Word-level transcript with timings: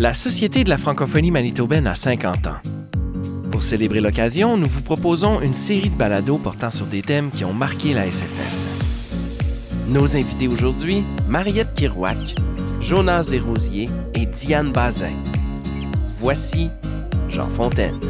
La 0.00 0.14
Société 0.14 0.64
de 0.64 0.70
la 0.70 0.78
francophonie 0.78 1.30
manitobaine 1.30 1.86
a 1.86 1.94
50 1.94 2.46
ans. 2.46 2.56
Pour 3.50 3.62
célébrer 3.62 4.00
l'occasion, 4.00 4.56
nous 4.56 4.66
vous 4.66 4.80
proposons 4.80 5.42
une 5.42 5.52
série 5.52 5.90
de 5.90 5.94
balados 5.94 6.38
portant 6.38 6.70
sur 6.70 6.86
des 6.86 7.02
thèmes 7.02 7.30
qui 7.30 7.44
ont 7.44 7.52
marqué 7.52 7.92
la 7.92 8.06
SFM. 8.06 8.32
Nos 9.88 10.16
invités 10.16 10.48
aujourd'hui, 10.48 11.04
Mariette 11.28 11.74
Kirouac, 11.74 12.16
Jonas 12.80 13.28
Desrosiers 13.30 13.90
et 14.14 14.24
Diane 14.24 14.72
Bazin. 14.72 15.12
Voici 16.16 16.70
Jean 17.28 17.44
Fontaine. 17.44 18.00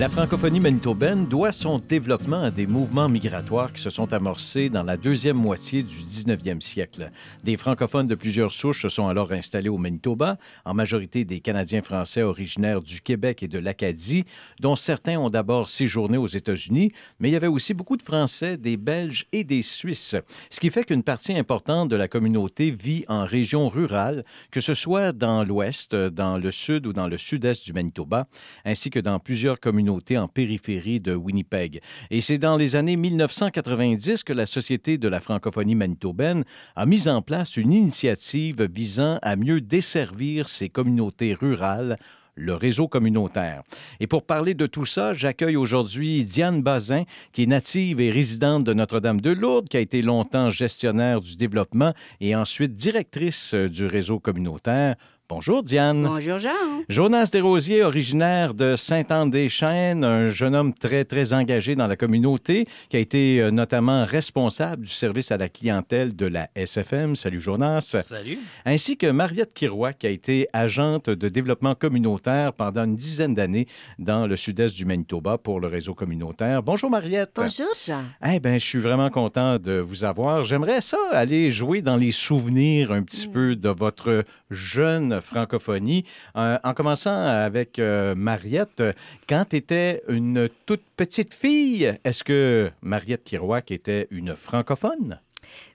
La 0.00 0.08
francophonie 0.08 0.60
manitobaine 0.60 1.26
doit 1.26 1.52
son 1.52 1.78
développement 1.78 2.44
à 2.44 2.50
des 2.50 2.66
mouvements 2.66 3.10
migratoires 3.10 3.70
qui 3.70 3.82
se 3.82 3.90
sont 3.90 4.14
amorcés 4.14 4.70
dans 4.70 4.82
la 4.82 4.96
deuxième 4.96 5.36
moitié 5.36 5.82
du 5.82 5.94
19e 5.94 6.62
siècle. 6.62 7.10
Des 7.44 7.58
francophones 7.58 8.06
de 8.06 8.14
plusieurs 8.14 8.50
souches 8.50 8.80
se 8.80 8.88
sont 8.88 9.08
alors 9.08 9.30
installés 9.30 9.68
au 9.68 9.76
Manitoba, 9.76 10.38
en 10.64 10.72
majorité 10.72 11.26
des 11.26 11.40
Canadiens 11.40 11.82
français 11.82 12.22
originaires 12.22 12.80
du 12.80 13.02
Québec 13.02 13.42
et 13.42 13.48
de 13.48 13.58
l'Acadie, 13.58 14.24
dont 14.58 14.74
certains 14.74 15.18
ont 15.18 15.28
d'abord 15.28 15.68
séjourné 15.68 16.16
aux 16.16 16.28
États-Unis, 16.28 16.92
mais 17.18 17.28
il 17.28 17.32
y 17.32 17.36
avait 17.36 17.46
aussi 17.46 17.74
beaucoup 17.74 17.98
de 17.98 18.02
Français, 18.02 18.56
des 18.56 18.78
Belges 18.78 19.26
et 19.32 19.44
des 19.44 19.60
Suisses, 19.60 20.16
ce 20.48 20.60
qui 20.60 20.70
fait 20.70 20.84
qu'une 20.84 21.02
partie 21.02 21.36
importante 21.36 21.90
de 21.90 21.96
la 21.96 22.08
communauté 22.08 22.70
vit 22.70 23.04
en 23.08 23.26
région 23.26 23.68
rurale, 23.68 24.24
que 24.50 24.62
ce 24.62 24.72
soit 24.72 25.12
dans 25.12 25.44
l'ouest, 25.44 25.94
dans 25.94 26.38
le 26.38 26.50
sud 26.50 26.86
ou 26.86 26.94
dans 26.94 27.06
le 27.06 27.18
sud-est 27.18 27.66
du 27.66 27.74
Manitoba, 27.74 28.28
ainsi 28.64 28.88
que 28.88 28.98
dans 28.98 29.18
plusieurs 29.18 29.60
communautés 29.60 29.89
en 29.90 30.28
périphérie 30.28 31.00
de 31.00 31.14
Winnipeg. 31.14 31.80
Et 32.10 32.20
c'est 32.20 32.38
dans 32.38 32.56
les 32.56 32.76
années 32.76 32.96
1990 32.96 34.22
que 34.22 34.32
la 34.32 34.46
Société 34.46 34.98
de 34.98 35.08
la 35.08 35.20
francophonie 35.20 35.74
manitobaine 35.74 36.44
a 36.76 36.86
mis 36.86 37.08
en 37.08 37.22
place 37.22 37.56
une 37.56 37.72
initiative 37.72 38.68
visant 38.72 39.18
à 39.22 39.36
mieux 39.36 39.60
desservir 39.60 40.48
ces 40.48 40.68
communautés 40.68 41.34
rurales 41.34 41.96
le 42.36 42.54
réseau 42.54 42.88
communautaire. 42.88 43.62
Et 43.98 44.06
pour 44.06 44.24
parler 44.24 44.54
de 44.54 44.66
tout 44.66 44.86
ça, 44.86 45.12
j'accueille 45.12 45.56
aujourd'hui 45.56 46.24
Diane 46.24 46.62
Bazin, 46.62 47.04
qui 47.32 47.42
est 47.42 47.46
native 47.46 48.00
et 48.00 48.10
résidente 48.10 48.64
de 48.64 48.72
Notre-Dame-de-Lourdes, 48.72 49.68
qui 49.68 49.76
a 49.76 49.80
été 49.80 50.00
longtemps 50.00 50.48
gestionnaire 50.48 51.20
du 51.20 51.36
développement 51.36 51.92
et 52.20 52.34
ensuite 52.34 52.74
directrice 52.74 53.52
du 53.54 53.86
réseau 53.86 54.20
communautaire. 54.20 54.96
Bonjour 55.30 55.62
Diane. 55.62 56.02
Bonjour 56.02 56.40
Jean. 56.40 56.82
Jonas 56.88 57.30
Desrosiers, 57.32 57.84
originaire 57.84 58.52
de 58.52 58.74
Saint-Anne-des-Chênes, 58.74 60.02
un 60.02 60.28
jeune 60.28 60.56
homme 60.56 60.74
très, 60.74 61.04
très 61.04 61.32
engagé 61.32 61.76
dans 61.76 61.86
la 61.86 61.94
communauté, 61.94 62.66
qui 62.88 62.96
a 62.96 62.98
été 62.98 63.40
euh, 63.40 63.52
notamment 63.52 64.04
responsable 64.04 64.86
du 64.86 64.90
service 64.90 65.30
à 65.30 65.36
la 65.36 65.48
clientèle 65.48 66.16
de 66.16 66.26
la 66.26 66.48
SFM. 66.56 67.14
Salut 67.14 67.40
Jonas. 67.40 67.96
Salut. 68.02 68.40
Ainsi 68.64 68.96
que 68.96 69.06
Mariette 69.06 69.54
Kiroy, 69.54 69.92
qui 69.92 70.08
a 70.08 70.10
été 70.10 70.48
agente 70.52 71.08
de 71.08 71.28
développement 71.28 71.76
communautaire 71.76 72.52
pendant 72.52 72.82
une 72.82 72.96
dizaine 72.96 73.36
d'années 73.36 73.68
dans 74.00 74.26
le 74.26 74.36
sud-est 74.36 74.74
du 74.74 74.84
Manitoba 74.84 75.38
pour 75.38 75.60
le 75.60 75.68
réseau 75.68 75.94
communautaire. 75.94 76.64
Bonjour 76.64 76.90
Mariette. 76.90 77.30
Bonjour 77.36 77.68
Jean. 77.86 78.02
Eh 78.26 78.40
bien, 78.40 78.54
je 78.54 78.66
suis 78.66 78.80
vraiment 78.80 79.10
content 79.10 79.60
de 79.60 79.78
vous 79.78 80.04
avoir. 80.04 80.42
J'aimerais 80.42 80.80
ça 80.80 80.98
aller 81.12 81.52
jouer 81.52 81.82
dans 81.82 81.96
les 81.96 82.10
souvenirs 82.10 82.90
un 82.90 83.04
petit 83.04 83.28
mm. 83.28 83.32
peu 83.32 83.54
de 83.54 83.68
votre 83.68 84.24
jeune 84.50 85.20
francophonie. 85.20 86.04
Euh, 86.36 86.58
en 86.64 86.74
commençant 86.74 87.14
avec 87.14 87.78
euh, 87.78 88.14
Mariette, 88.14 88.82
quand 89.28 89.46
tu 89.50 89.56
étais 89.56 90.02
une 90.08 90.48
toute 90.66 90.82
petite 90.96 91.34
fille, 91.34 91.96
est-ce 92.04 92.24
que 92.24 92.70
Mariette 92.82 93.24
Kiroak 93.24 93.70
était 93.70 94.08
une 94.10 94.36
francophone? 94.36 95.20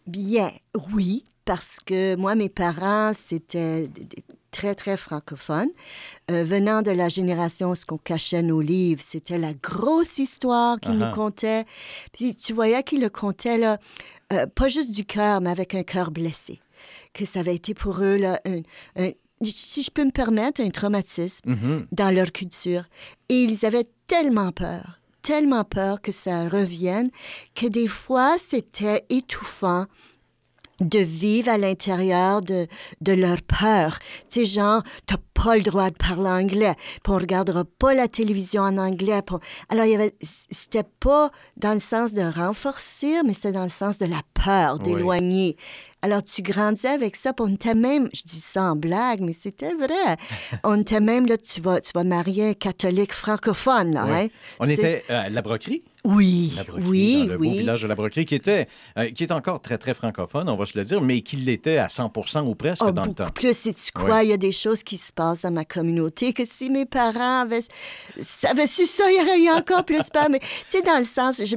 Bien, 0.07 0.51
oui, 0.93 1.23
parce 1.45 1.77
que 1.85 2.15
moi, 2.15 2.35
mes 2.35 2.49
parents, 2.49 3.13
c'était 3.13 3.89
très, 4.51 4.75
très 4.75 4.97
francophones. 4.97 5.69
Euh, 6.31 6.43
venant 6.43 6.81
de 6.81 6.91
la 6.91 7.09
génération 7.09 7.71
où 7.71 7.93
on 7.93 7.97
cachait 7.97 8.41
nos 8.41 8.61
livres, 8.61 9.01
c'était 9.03 9.37
la 9.37 9.53
grosse 9.53 10.17
histoire 10.17 10.79
qu'ils 10.79 10.97
nous 10.97 11.11
contaient. 11.11 11.65
Puis 12.13 12.35
tu 12.35 12.53
voyais 12.53 12.83
qu'ils 12.83 13.01
le 13.01 13.09
contaient, 13.09 13.57
là, 13.57 13.77
pas 14.55 14.67
juste 14.67 14.91
du 14.91 15.05
cœur, 15.05 15.41
mais 15.41 15.49
avec 15.49 15.75
un 15.75 15.83
cœur 15.83 16.11
blessé. 16.11 16.59
Que 17.17 17.25
ça 17.25 17.39
avait 17.39 17.55
été 17.55 17.73
pour 17.73 18.01
eux 18.01 18.17
là, 18.17 18.41
un, 18.97 19.11
si 19.41 19.83
je 19.83 19.89
peux 19.89 20.03
me 20.03 20.11
permettre, 20.11 20.61
un 20.61 20.69
traumatisme 20.69 21.49
mm-hmm. 21.49 21.85
dans 21.91 22.13
leur 22.13 22.31
culture. 22.31 22.83
Et 23.29 23.35
ils 23.35 23.65
avaient 23.65 23.87
tellement 24.07 24.51
peur, 24.51 24.99
tellement 25.21 25.63
peur 25.63 26.01
que 26.01 26.11
ça 26.11 26.49
revienne, 26.49 27.09
que 27.53 27.67
des 27.67 27.87
fois, 27.87 28.37
c'était 28.37 29.05
étouffant 29.09 29.85
de 30.81 30.99
vivre 30.99 31.49
à 31.49 31.57
l'intérieur 31.57 32.41
de, 32.41 32.67
de 32.99 33.13
leur 33.13 33.41
peur. 33.43 33.97
Tu 34.29 34.41
sais, 34.41 34.45
genre, 34.45 34.83
t'as 35.05 35.17
pas 35.33 35.55
le 35.55 35.63
droit 35.63 35.89
de 35.89 35.95
parler 35.95 36.29
anglais, 36.29 36.75
puis 37.01 37.13
on 37.13 37.17
regardera 37.17 37.63
pas 37.63 37.93
la 37.93 38.09
télévision 38.09 38.61
en 38.63 38.77
anglais. 38.77 39.21
Alors, 39.69 39.85
il 39.85 39.91
y 39.91 39.95
avait, 39.95 40.15
c'était 40.51 40.83
pas 40.99 41.31
dans 41.55 41.73
le 41.73 41.79
sens 41.79 42.13
de 42.13 42.21
renforcer, 42.21 43.21
mais 43.25 43.33
c'était 43.33 43.53
dans 43.53 43.63
le 43.63 43.69
sens 43.69 43.99
de 43.99 44.05
la 44.05 44.21
peur, 44.33 44.79
d'éloigner. 44.79 45.55
Alors, 46.05 46.23
tu 46.23 46.43
grandis 46.43 46.85
avec 46.85 47.15
ça, 47.15 47.33
puis 47.33 47.43
on 47.49 47.51
était 47.55 47.73
même, 47.73 48.09
je 48.13 48.21
dis 48.21 48.39
ça 48.39 48.65
en 48.65 48.75
blague, 48.75 49.21
mais 49.21 49.33
c'était 49.33 49.73
vrai. 49.73 50.17
on 50.63 50.79
était 50.79 50.99
même, 50.99 51.25
là, 51.25 51.35
tu 51.35 51.61
vas, 51.61 51.81
tu 51.81 51.89
vas 51.95 52.03
marier 52.03 52.49
un 52.49 52.53
catholique 52.53 53.11
francophone, 53.11 53.91
là, 53.91 54.03
hein? 54.03 54.27
On 54.59 54.69
était 54.69 55.03
à 55.09 55.31
la 55.31 55.41
broquerie? 55.41 55.81
Oui, 56.03 56.53
oui, 56.77 57.25
dans 57.25 57.33
le 57.33 57.39
oui. 57.39 57.49
beau 57.49 57.55
village 57.55 57.81
de 57.81 57.87
la 57.87 57.95
Broquerie, 57.95 58.25
qui 58.25 58.35
était, 58.35 58.67
euh, 58.99 59.09
qui 59.09 59.23
est 59.23 59.31
encore 59.31 59.59
très, 59.59 59.79
très 59.79 59.95
francophone, 59.95 60.47
on 60.49 60.55
va 60.55 60.67
se 60.67 60.77
le 60.77 60.83
dire, 60.83 61.01
mais 61.01 61.21
qui 61.21 61.37
l'était 61.37 61.77
à 61.77 61.87
100% 61.87 62.43
ou 62.43 62.53
presque 62.53 62.83
oh, 62.85 62.91
dans 62.91 63.05
le 63.05 63.15
temps. 63.15 63.31
plus, 63.31 63.57
si 63.57 63.73
tu 63.73 63.91
crois, 63.91 64.23
il 64.23 64.29
y 64.29 64.33
a 64.33 64.37
des 64.37 64.51
choses 64.51 64.83
qui 64.83 64.97
se 64.97 65.11
passent 65.11 65.41
dans 65.41 65.51
ma 65.51 65.65
communauté, 65.65 66.33
que 66.33 66.45
si 66.45 66.69
mes 66.69 66.85
parents 66.85 67.41
avaient, 67.41 67.63
avaient 68.43 68.67
su 68.67 68.85
ça, 68.85 69.03
il 69.09 69.17
y 69.17 69.21
aurait 69.21 69.41
eu 69.41 69.59
encore 69.59 69.83
plus 69.83 70.07
peur. 70.11 70.29
Mais, 70.29 70.39
tu 70.39 70.47
sais, 70.67 70.81
dans 70.83 70.99
le 70.99 71.05
sens, 71.05 71.41
je, 71.43 71.55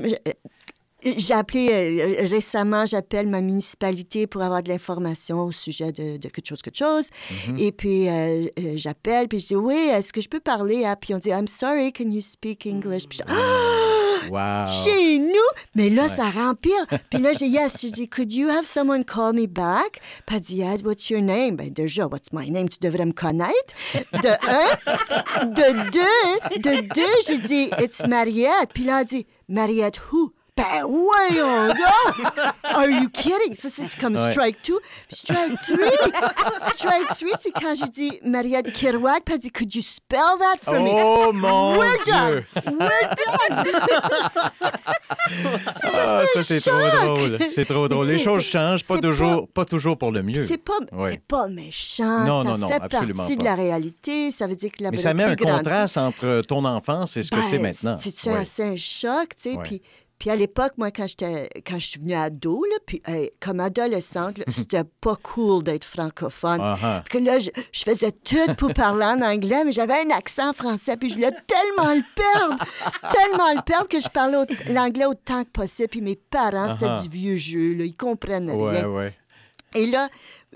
j'ai 1.04 1.34
appelé 1.34 1.70
euh, 1.70 2.26
récemment, 2.28 2.84
j'appelle 2.84 3.28
ma 3.28 3.40
municipalité 3.40 4.26
pour 4.26 4.42
avoir 4.42 4.62
de 4.62 4.68
l'information 4.68 5.44
au 5.44 5.52
sujet 5.52 5.92
de, 5.92 6.16
de, 6.16 6.28
quelque 6.28 6.46
chose, 6.46 6.62
quelque 6.62 6.78
chose. 6.78 7.08
Mm-hmm. 7.08 7.62
Et 7.62 7.72
puis, 7.72 8.08
euh, 8.08 8.46
euh, 8.58 8.72
j'appelle, 8.76 9.28
puis 9.28 9.40
je 9.40 9.46
dis, 9.48 9.56
oui, 9.56 9.76
est-ce 9.76 10.12
que 10.12 10.20
je 10.20 10.28
peux 10.28 10.40
parler? 10.40 10.84
Ah, 10.84 10.96
puis 10.96 11.14
on 11.14 11.18
dit, 11.18 11.30
I'm 11.30 11.46
sorry, 11.46 11.92
can 11.92 12.10
you 12.10 12.20
speak 12.20 12.66
English? 12.66 13.06
Puis 13.08 13.18
je 13.18 13.24
dis, 13.24 13.32
mm. 13.32 13.36
ah! 13.36 13.98
Chez 14.30 15.18
nous! 15.18 15.32
Mais 15.74 15.88
là, 15.88 16.08
ça 16.08 16.28
rempire. 16.30 16.86
Puis 17.10 17.20
là, 17.20 17.32
j'ai 17.32 17.46
yes. 17.46 17.78
Je 17.82 17.88
dis, 17.88 18.08
could 18.08 18.32
you 18.32 18.48
have 18.48 18.66
someone 18.66 19.04
call 19.04 19.32
me 19.32 19.46
back? 19.46 20.00
Puis 20.26 20.36
elle 20.36 20.42
dit, 20.42 20.56
yes, 20.56 20.82
what's 20.84 21.08
your 21.08 21.22
name? 21.22 21.56
Ben 21.56 21.70
déjà, 21.70 22.06
what's 22.06 22.32
my 22.32 22.50
name? 22.50 22.68
Tu 22.68 22.78
devrais 22.80 23.06
me 23.06 23.12
connaître. 23.12 23.74
De 24.12 24.28
un. 24.28 25.46
De 25.46 25.90
deux. 25.90 26.60
De 26.60 26.80
deux, 26.94 27.02
j'ai 27.26 27.38
dit, 27.38 27.70
it's 27.78 28.06
Mariette. 28.06 28.70
Puis 28.74 28.84
là, 28.84 29.00
elle 29.00 29.06
dit, 29.06 29.26
Mariette 29.48 29.98
who? 30.12 30.32
Ben 30.58 30.82
voyons 30.82 31.68
donc! 31.68 32.26
Are 32.64 32.88
you 32.90 33.08
kidding? 33.10 33.54
Ça, 33.54 33.68
c'est 33.68 33.96
comme 34.00 34.18
strike 34.18 34.60
two. 34.62 34.80
Strike 35.08 35.52
three! 35.66 36.10
strike 36.74 37.08
three, 37.16 37.32
c'est 37.40 37.52
quand 37.52 37.76
j'ai 37.76 37.88
dit 37.88 38.18
Mariette 38.24 38.72
Kirouac, 38.72 39.24
puis 39.24 39.36
elle 39.36 39.40
dit 39.40 39.50
Could 39.52 39.72
you 39.72 39.82
spell 39.82 40.18
that 40.40 40.58
for 40.60 40.74
me? 40.74 40.90
Oh 40.92 41.32
mon 41.32 41.78
We're 41.78 41.96
Dieu! 42.04 42.44
Done. 42.64 42.78
We're 42.80 43.08
done! 43.08 43.64
ah, 45.84 46.24
ça, 46.34 46.42
c'est 46.42 46.60
trop 46.60 46.90
drôle. 47.04 47.38
C'est 47.54 47.64
trop 47.64 47.88
drôle. 47.88 48.06
Les 48.08 48.18
choses 48.18 48.42
changent, 48.42 48.84
pas 48.84 48.98
toujours, 48.98 49.46
pas... 49.48 49.62
pas 49.62 49.64
toujours 49.64 49.96
pour 49.96 50.10
le 50.10 50.24
mieux. 50.24 50.44
C'est 50.48 50.58
pas, 50.58 50.78
ouais. 50.92 51.20
pas 51.28 51.46
méchant. 51.46 52.24
Non, 52.26 52.42
ça 52.42 52.50
non, 52.50 52.58
non, 52.58 52.68
fait 52.68 52.82
absolument 52.82 53.18
partie 53.22 53.36
pas. 53.36 53.40
de 53.42 53.44
la 53.44 53.54
réalité. 53.54 54.30
Ça 54.32 54.48
veut 54.48 54.56
dire 54.56 54.72
que 54.76 54.82
la 54.82 54.90
Mais 54.90 54.96
ça 54.96 55.14
met 55.14 55.22
un 55.22 55.34
grandit. 55.34 55.62
contraste 55.62 55.96
entre 55.98 56.42
ton 56.42 56.64
enfance 56.64 57.16
et 57.16 57.22
ce 57.22 57.30
que 57.30 57.36
Ben, 57.36 57.44
c'est 57.48 57.58
maintenant. 57.58 57.98
C'est 58.00 58.28
Ouais. 58.28 58.44
un 58.64 58.76
choc, 58.76 59.28
tu 59.36 59.50
sais. 59.50 59.56
Ouais. 59.56 59.62
Puis, 59.62 59.82
puis 60.18 60.30
à 60.30 60.36
l'époque, 60.36 60.72
moi, 60.76 60.90
quand, 60.90 61.06
quand 61.20 61.78
je 61.78 61.86
suis 61.86 62.00
venue 62.00 62.14
ado, 62.14 62.64
là, 62.64 62.76
puis 62.86 63.00
comme 63.40 63.60
adolescente, 63.60 64.36
c'était 64.48 64.84
pas 65.00 65.16
cool 65.16 65.62
d'être 65.64 65.84
francophone. 65.84 66.58
Parce 66.58 67.08
que 67.08 67.18
là, 67.18 67.38
je, 67.38 67.50
je 67.72 67.82
faisais 67.84 68.10
tout 68.12 68.54
pour 68.56 68.72
parler 68.74 69.04
en 69.04 69.22
anglais, 69.22 69.64
mais 69.64 69.72
j'avais 69.72 70.00
un 70.04 70.10
accent 70.10 70.52
français, 70.52 70.96
puis 70.96 71.08
je 71.08 71.14
voulais 71.14 71.30
tellement 71.46 71.94
le 71.94 72.02
perdre, 72.14 72.64
tellement 73.12 73.52
le 73.54 73.62
perdre 73.62 73.88
que 73.88 74.00
je 74.00 74.08
parlais 74.08 74.38
l'anglais 74.70 75.04
autant 75.06 75.44
que 75.44 75.50
possible. 75.50 75.88
Puis 75.88 76.00
mes 76.00 76.16
parents, 76.16 76.72
c'était 76.72 76.86
Ah, 76.86 76.96
ah. 76.98 77.02
du 77.02 77.08
vieux 77.08 77.36
jeu, 77.36 77.74
là, 77.74 77.84
ils 77.84 77.96
comprenaient 77.96 78.52
Ouais, 78.54 78.80
rien. 78.80 78.88
ouais. 78.88 79.14
Et 79.74 79.86
là, 79.86 80.08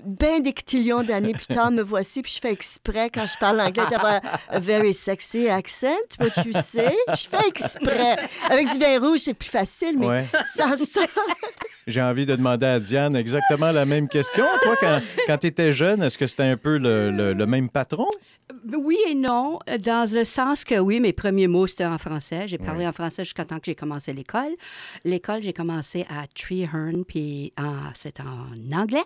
ben 0.05 0.41
des 0.41 0.53
quintillions 0.53 1.03
d'années 1.03 1.33
plus 1.33 1.47
tard, 1.47 1.71
me 1.71 1.81
voici, 1.81 2.21
puis 2.21 2.31
je 2.35 2.39
fais 2.39 2.51
exprès, 2.51 3.09
quand 3.09 3.25
je 3.25 3.37
parle 3.37 3.59
anglais, 3.61 3.83
d'avoir 3.89 4.19
un 4.49 4.59
very 4.59 4.93
sexy 4.93 5.49
accent, 5.49 5.87
mais 6.19 6.29
tu 6.41 6.53
sais, 6.53 6.95
je 7.09 7.27
fais 7.29 7.47
exprès. 7.47 8.17
Avec 8.49 8.69
du 8.71 8.77
vin 8.79 8.99
rouge, 8.99 9.19
c'est 9.19 9.33
plus 9.33 9.49
facile, 9.49 9.97
mais 9.97 10.07
Ouais. 10.07 10.25
sans 10.57 10.77
ça... 10.77 11.01
J'ai 11.87 12.01
envie 12.01 12.25
de 12.25 12.35
demander 12.35 12.65
à 12.65 12.79
Diane 12.79 13.15
exactement 13.15 13.71
la 13.71 13.85
même 13.85 14.07
question. 14.07 14.45
Toi, 14.63 14.75
quand, 14.79 14.99
quand 15.27 15.37
tu 15.39 15.47
étais 15.47 15.71
jeune, 15.73 16.01
est-ce 16.03 16.17
que 16.17 16.27
c'était 16.27 16.43
un 16.43 16.57
peu 16.57 16.77
le, 16.77 17.11
le- 17.11 17.33
le 17.33 17.45
même 17.45 17.69
patron? 17.69 18.07
Oui 18.77 18.97
et 19.09 19.15
non, 19.15 19.59
dans 19.79 20.09
le 20.11 20.23
sens 20.23 20.63
que 20.63 20.79
oui, 20.79 20.99
mes 20.99 21.13
premiers 21.13 21.47
mots, 21.47 21.67
c'était 21.67 21.85
en 21.85 21.97
français. 21.97 22.47
J'ai 22.47 22.57
parlé 22.57 22.81
Oui. 22.81 22.87
en 22.87 22.91
français 22.93 23.23
jusqu'à 23.23 23.45
temps 23.45 23.57
que 23.57 23.65
j'ai 23.65 23.75
commencé 23.75 24.13
l'école. 24.13 24.51
L'école, 25.03 25.41
j'ai 25.41 25.53
commencé 25.53 26.05
à 26.09 26.25
Treehorn, 26.33 27.03
puis 27.05 27.51
en- 27.59 27.91
c'est 27.95 28.19
en 28.19 28.77
anglais. 28.77 29.03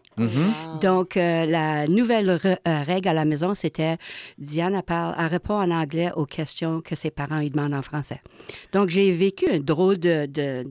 Donc, 0.81 1.17
euh, 1.17 1.45
la 1.45 1.87
nouvelle 1.87 2.29
re- 2.29 2.57
euh, 2.67 2.83
règle 2.83 3.07
à 3.09 3.13
la 3.13 3.25
maison, 3.25 3.55
c'était 3.55 3.97
Diane, 4.37 4.75
elle, 4.75 4.83
parle, 4.83 5.15
elle 5.19 5.27
répond 5.27 5.55
en 5.55 5.71
anglais 5.71 6.11
aux 6.15 6.25
questions 6.25 6.81
que 6.81 6.95
ses 6.95 7.11
parents 7.11 7.39
lui 7.39 7.49
demandent 7.49 7.73
en 7.75 7.81
français. 7.81 8.21
Donc, 8.73 8.89
j'ai 8.89 9.11
vécu 9.13 9.45
un 9.49 9.59
drôle 9.59 9.97
de, 9.97 10.25
de 10.25 10.67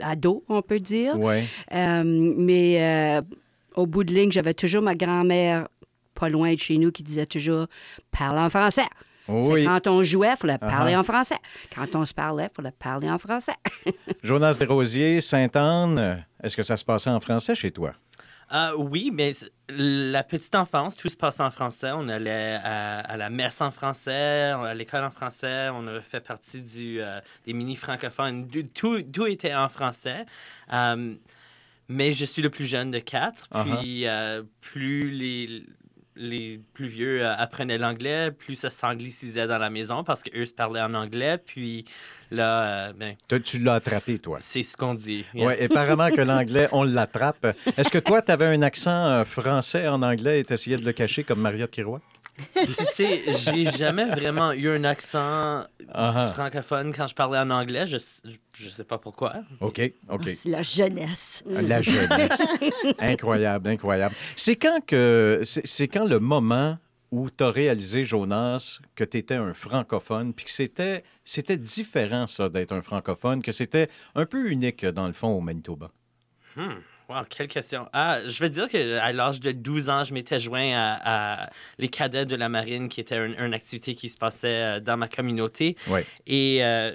ado, 0.00 0.44
on 0.48 0.62
peut 0.62 0.80
dire. 0.80 1.14
Oui. 1.18 1.42
Euh, 1.72 2.02
mais 2.04 2.82
euh, 3.18 3.22
au 3.76 3.86
bout 3.86 4.04
de 4.04 4.12
ligne, 4.14 4.30
j'avais 4.32 4.54
toujours 4.54 4.82
ma 4.82 4.94
grand-mère 4.94 5.68
pas 6.14 6.28
loin 6.28 6.52
de 6.52 6.58
chez 6.58 6.78
nous 6.78 6.92
qui 6.92 7.02
disait 7.02 7.26
toujours 7.26 7.66
parle 8.10 8.38
en 8.38 8.48
français. 8.50 8.86
Oui. 9.26 9.62
C'est 9.62 9.64
Quand 9.66 9.86
on 9.86 10.02
jouait, 10.02 10.30
il 10.32 10.36
fallait 10.36 10.58
parler 10.58 10.92
Uh-huh. 10.92 10.98
en 10.98 11.02
français. 11.02 11.36
Quand 11.74 11.94
on 11.96 12.04
se 12.04 12.12
parlait, 12.14 12.48
il 12.52 12.54
fallait 12.54 12.74
parler 12.78 13.10
en 13.10 13.18
français. 13.18 13.54
Jonas 14.22 14.54
Desrosiers, 14.60 15.20
Sainte-Anne, 15.22 16.24
est-ce 16.42 16.56
que 16.56 16.62
ça 16.62 16.76
se 16.76 16.84
passait 16.84 17.10
en 17.10 17.20
français 17.20 17.54
chez 17.54 17.70
toi? 17.70 17.92
Ah 18.48 18.76
oui, 18.76 19.10
mais 19.12 19.32
la 19.68 20.22
petite 20.22 20.54
enfance, 20.54 20.96
tout 20.96 21.08
se 21.08 21.16
passait 21.16 21.42
en 21.42 21.50
français. 21.50 21.90
On 21.92 22.08
allait 22.08 22.58
à, 22.62 23.00
à 23.00 23.16
la 23.16 23.30
messe 23.30 23.60
en 23.60 23.70
français, 23.70 24.50
à 24.50 24.74
l'école 24.74 25.04
en 25.04 25.10
français. 25.10 25.68
On 25.72 25.86
a 25.86 26.00
fait 26.00 26.20
partie 26.20 26.62
du, 26.62 27.00
euh, 27.00 27.20
des 27.46 27.52
mini 27.52 27.76
francophones. 27.76 28.46
Tout, 28.74 29.02
tout 29.02 29.26
était 29.26 29.54
en 29.54 29.68
français. 29.68 30.26
Euh, 30.72 31.14
mais 31.88 32.12
je 32.12 32.24
suis 32.24 32.42
le 32.42 32.50
plus 32.50 32.66
jeune 32.66 32.90
de 32.90 32.98
quatre. 32.98 33.48
Uh-huh. 33.52 33.80
Puis 33.80 34.06
euh, 34.06 34.42
plus 34.60 35.10
les, 35.10 35.64
les 36.16 36.60
plus 36.74 36.86
vieux 36.86 37.22
euh, 37.24 37.34
apprenaient 37.36 37.78
l'anglais, 37.78 38.30
plus 38.30 38.54
ça 38.54 38.70
s'anglicisait 38.70 39.46
dans 39.46 39.58
la 39.58 39.70
maison 39.70 40.04
parce 40.04 40.22
qu'eux 40.22 40.46
se 40.46 40.52
parlaient 40.54 40.80
en 40.80 40.94
anglais. 40.94 41.38
Puis 41.38 41.84
là, 42.30 42.88
euh, 42.88 42.92
ben, 42.92 43.16
Toi, 43.28 43.40
tu 43.40 43.58
l'as 43.58 43.74
attrapé, 43.74 44.18
toi. 44.18 44.38
c'est 44.40 44.62
ce 44.62 44.76
qu'on 44.76 44.94
dit. 44.94 45.24
Oui, 45.34 45.52
apparemment 45.62 46.10
que 46.10 46.20
l'anglais, 46.22 46.68
on 46.72 46.84
l'attrape. 46.84 47.46
Est-ce 47.76 47.90
que 47.90 47.98
toi, 47.98 48.22
tu 48.22 48.32
avais 48.32 48.46
un 48.46 48.62
accent 48.62 48.90
euh, 49.06 49.24
français 49.24 49.88
en 49.88 50.02
anglais 50.02 50.40
et 50.40 50.44
tu 50.44 50.52
essayais 50.52 50.76
de 50.76 50.84
le 50.84 50.92
cacher 50.92 51.24
comme 51.24 51.40
Maria 51.40 51.66
Kiroy? 51.66 52.00
Tu 52.54 52.72
sais, 52.72 53.22
j'ai 53.28 53.64
jamais 53.64 54.06
vraiment 54.06 54.52
eu 54.52 54.68
un 54.68 54.84
accent 54.84 55.64
Ah, 55.92 56.30
francophone 56.34 56.92
quand 56.92 57.06
je 57.06 57.14
parlais 57.14 57.38
en 57.38 57.50
anglais. 57.50 57.86
Je, 57.86 57.98
je 58.54 58.68
sais 58.68 58.84
pas 58.84 58.98
pourquoi. 58.98 59.36
OK, 59.60 59.80
OK. 60.08 60.28
C'est 60.28 60.48
la 60.48 60.62
jeunesse. 60.62 61.42
La 61.46 61.80
jeunesse. 61.80 62.42
incroyable, 62.98 63.68
incroyable. 63.68 64.14
C'est 64.36 64.56
quand 64.56 64.84
que 64.84 65.42
c'est 65.44 65.66
c'est 65.66 65.88
quand 65.88 66.04
le 66.04 66.18
moment 66.18 66.78
où 67.10 67.30
tu 67.30 67.44
as 67.44 67.50
réalisé, 67.50 68.04
Jonas, 68.04 68.80
que 68.96 69.04
tu 69.04 69.18
étais 69.18 69.36
un 69.36 69.54
francophone, 69.54 70.34
puis 70.34 70.46
que 70.46 70.50
c'était 70.50 71.04
c'était 71.24 71.56
différent, 71.56 72.26
ça, 72.26 72.48
d'être 72.48 72.72
un 72.72 72.82
francophone, 72.82 73.42
que 73.42 73.52
c'était 73.52 73.88
un 74.14 74.26
peu 74.26 74.50
unique, 74.50 74.84
dans 74.84 75.06
le 75.06 75.12
fond, 75.12 75.28
au 75.28 75.40
Manitoba? 75.40 75.90
Wow, 77.08 77.24
quelle 77.28 77.48
question. 77.48 77.88
Ah, 77.92 78.20
je 78.26 78.38
vais 78.40 78.48
dire 78.48 78.68
qu'à 78.68 79.12
l'âge 79.12 79.40
de 79.40 79.52
12 79.52 79.90
ans, 79.90 80.04
je 80.04 80.14
m'étais 80.14 80.38
joint 80.38 80.72
à, 80.74 81.42
à 81.44 81.50
les 81.78 81.88
cadets 81.88 82.24
de 82.24 82.36
la 82.36 82.48
marine, 82.48 82.88
qui 82.88 83.00
était 83.00 83.18
une, 83.18 83.34
une 83.38 83.54
activité 83.54 83.94
qui 83.94 84.08
se 84.08 84.16
passait 84.16 84.46
euh, 84.46 84.80
dans 84.80 84.96
ma 84.96 85.08
communauté. 85.08 85.76
Oui. 85.88 86.00
Et 86.26 86.64
euh, 86.64 86.92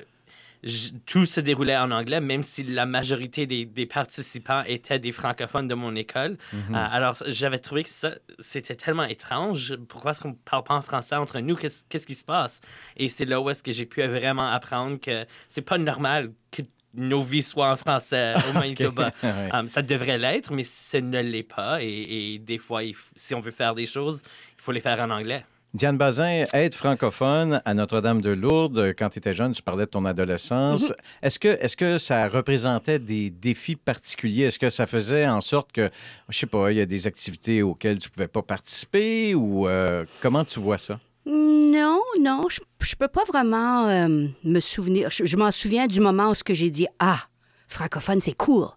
tout 1.06 1.26
se 1.26 1.40
déroulait 1.40 1.78
en 1.78 1.92
anglais, 1.92 2.20
même 2.20 2.44
si 2.44 2.64
la 2.64 2.86
majorité 2.86 3.46
des, 3.46 3.66
des 3.66 3.86
participants 3.86 4.64
étaient 4.68 5.00
des 5.00 5.12
francophones 5.12 5.68
de 5.68 5.76
mon 5.76 5.96
école. 5.96 6.38
Mhm. 6.52 6.76
Euh, 6.76 6.88
alors, 6.92 7.16
j'avais 7.28 7.60
trouvé 7.60 7.84
que 7.84 7.90
ça, 7.90 8.16
c'était 8.40 8.76
tellement 8.76 9.06
étrange. 9.06 9.76
Pourquoi 9.88 10.12
est-ce 10.12 10.22
qu'on 10.22 10.30
ne 10.30 10.34
parle 10.34 10.64
pas 10.64 10.76
en 10.76 10.82
français 10.82 11.16
entre 11.16 11.40
nous? 11.40 11.56
Qu'est-ce 11.56 11.84
qu'est-ce 11.88 12.08
qui 12.08 12.16
se 12.16 12.26
passe? 12.26 12.60
Et 12.98 13.10
c'est 13.10 13.26
là 13.26 13.40
où 13.40 13.50
est-ce 13.50 13.64
que 13.64 13.72
j'ai 13.72 13.86
pu 13.86 14.02
vraiment 14.02 14.50
apprendre 14.50 15.00
que 15.00 15.26
c'est 15.48 15.62
pas 15.62 15.78
normal 15.78 16.32
que 16.52 16.62
nos 16.94 17.24
vies 17.24 17.44
soient 17.44 17.72
en 17.72 17.78
français 17.78 18.34
au 18.50 18.54
Manitoba. 18.54 19.12
Ouais. 19.24 19.50
Um, 19.54 19.68
ça 19.68 19.82
devrait 19.82 20.18
l'être, 20.18 20.54
mais 20.54 20.64
ce 20.64 20.98
ne 20.98 21.22
l'est 21.22 21.44
pas. 21.44 21.82
Et, 21.82 22.34
et 22.34 22.40
des 22.40 22.58
fois, 22.58 22.82
si 23.16 23.36
on 23.36 23.40
veut 23.40 23.52
faire 23.52 23.76
des 23.76 23.86
choses, 23.86 24.22
il 24.58 24.62
faut 24.62 24.72
les 24.72 24.82
faire 24.82 25.00
en 25.00 25.10
anglais. 25.10 25.44
Diane 25.76 25.98
Bazin, 26.00 26.46
être 26.52 26.74
francophone 26.74 27.62
à 27.64 27.76
Notre-Dame-de-Lourdes, 27.76 28.96
quand 28.98 29.10
tu 29.10 29.20
étais 29.20 29.36
jeune, 29.36 29.52
tu 29.52 29.62
parlais 29.62 29.86
de 29.86 29.92
ton 29.92 30.04
adolescence. 30.04 30.92
Est-ce 31.22 31.38
que, 31.38 31.48
est 31.48 31.76
que 31.76 32.00
ça 32.00 32.28
représentait 32.28 32.98
des 32.98 33.30
défis 33.30 33.76
particuliers? 33.76 34.46
Est-ce 34.46 34.58
que 34.58 34.72
ça 34.72 34.88
faisait 34.88 35.28
en 35.28 35.42
sorte 35.42 35.72
que, 35.72 35.92
je 36.30 36.40
sais 36.40 36.48
pas, 36.48 36.72
il 36.72 36.80
y 36.80 36.82
a 36.82 36.88
des 36.88 37.06
activités 37.06 37.62
auxquelles 37.62 38.00
tu 38.00 38.10
pouvais 38.10 38.28
pas 38.28 38.42
participer 38.42 39.36
ou 39.36 39.68
euh, 39.68 40.06
comment 40.22 40.44
tu 40.44 40.60
vois 40.60 40.80
ça? 40.80 41.00
Non, 41.30 42.02
non, 42.20 42.44
je, 42.50 42.60
je 42.82 42.96
peux 42.96 43.08
pas 43.08 43.24
vraiment 43.26 43.88
euh, 43.88 44.28
me 44.44 44.60
souvenir. 44.60 45.10
Je, 45.12 45.26
je 45.26 45.38
m'en 45.38 45.52
souviens 45.52 45.86
du 45.88 46.00
moment 46.00 46.30
où 46.32 46.36
ce 46.36 46.44
que 46.44 46.54
j'ai 46.54 46.70
dit 46.72 46.88
Ah, 47.00 47.20
francophone, 47.68 48.20
c'est 48.22 48.36
cool. 48.36 48.68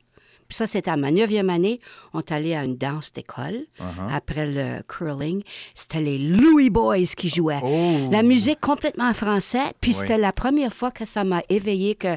Puis 0.48 0.56
ça, 0.56 0.66
c'était 0.66 0.90
à 0.90 0.98
ma 0.98 1.10
neuvième 1.10 1.48
année. 1.48 1.80
On 2.12 2.18
est 2.20 2.30
allé 2.30 2.54
à 2.54 2.64
une 2.64 2.76
danse 2.76 3.10
d'école 3.12 3.64
Uh-huh. 3.80 4.14
après 4.14 4.46
le 4.46 4.82
curling. 4.86 5.42
C'était 5.74 6.00
les 6.00 6.18
Louis 6.18 6.68
Boys 6.68 7.06
qui 7.16 7.28
jouaient. 7.30 7.60
Oh! 7.62 8.08
La 8.10 8.22
musique 8.22 8.60
complètement 8.60 9.08
en 9.08 9.14
français. 9.14 9.72
Puis 9.80 9.92
Oui. 9.92 9.96
c'était 10.00 10.18
la 10.18 10.32
première 10.32 10.74
fois 10.74 10.90
que 10.90 11.06
ça 11.06 11.24
m'a 11.24 11.40
éveillé 11.48 11.94
que 11.94 12.16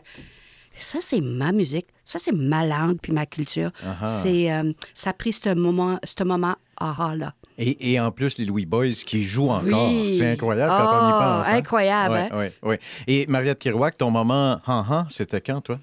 ça, 0.80 1.00
c'est 1.02 1.22
ma 1.22 1.52
musique. 1.52 1.88
Ça, 2.04 2.20
c'est 2.20 2.32
ma 2.34 2.66
langue 2.66 2.98
puis 3.02 3.12
ma 3.14 3.26
culture. 3.26 3.72
C'est, 4.04 4.52
euh, 4.52 4.72
ça 4.94 5.10
a 5.12 5.14
pris 5.14 5.34
ce 5.34 5.54
moment, 5.54 6.00
ce 6.04 6.24
moment 6.24 6.56
aha-là. 6.78 7.34
Et, 7.58 7.94
et 7.94 8.00
en 8.00 8.12
plus, 8.12 8.38
les 8.38 8.46
Louis 8.46 8.66
Boys 8.66 8.90
qui 9.06 9.24
jouent 9.24 9.50
encore. 9.50 9.90
Oui. 9.90 10.16
C'est 10.18 10.30
incroyable 10.32 10.74
quand 10.78 10.90
on 10.92 11.10
y 11.10 11.12
Oh, 11.14 11.20
pense. 11.20 11.48
hein? 11.48 11.56
incroyable, 11.56 12.14
Ouais, 12.14 12.30
hein? 12.32 12.38
ouais, 12.38 12.54
ouais. 12.64 12.80
Et 13.08 13.26
Mariette 13.28 13.60
Kirouac, 13.60 13.98
ton 13.98 14.12
moment 14.12 14.60
han 14.68 14.86
han, 14.90 15.06
c'était 15.10 15.40
quand, 15.42 15.62
toi? 15.62 15.80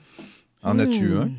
En 0.63 0.79
as-tu 0.79 1.17
un? 1.17 1.31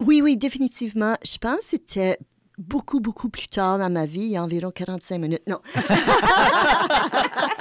Oui, 0.00 0.20
oui, 0.22 0.36
définitivement. 0.36 1.16
Je 1.24 1.36
pense 1.38 1.58
que 1.58 1.64
c'était 1.66 2.18
beaucoup, 2.58 3.00
beaucoup 3.00 3.28
plus 3.28 3.48
tard 3.48 3.78
dans 3.78 3.90
ma 3.90 4.06
vie, 4.06 4.20
il 4.22 4.30
y 4.30 4.36
a 4.38 4.42
environ 4.42 4.70
45 4.70 5.18
minutes. 5.18 5.42
Non. 5.46 5.58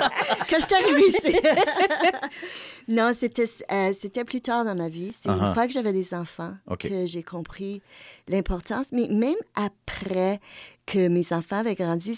Quand 0.49 0.57
je 0.59 0.65
suis 0.65 0.75
arrivée 0.75 1.07
ici. 1.09 1.35
non, 2.87 3.13
c'était, 3.15 3.45
euh, 3.71 3.93
c'était 3.99 4.23
plus 4.23 4.41
tard 4.41 4.65
dans 4.65 4.75
ma 4.75 4.89
vie. 4.89 5.11
C'est 5.19 5.29
Uh-huh. 5.29 5.47
une 5.47 5.53
fois 5.53 5.67
que 5.67 5.73
j'avais 5.73 5.93
des 5.93 6.13
enfants 6.13 6.53
que 6.89 7.05
j'ai 7.05 7.23
compris 7.23 7.81
l'importance. 8.27 8.87
Mais 8.91 9.07
même 9.09 9.35
après 9.55 10.39
que 10.85 11.07
mes 11.07 11.33
enfants 11.33 11.57
avaient 11.57 11.75
grandi, 11.75 12.17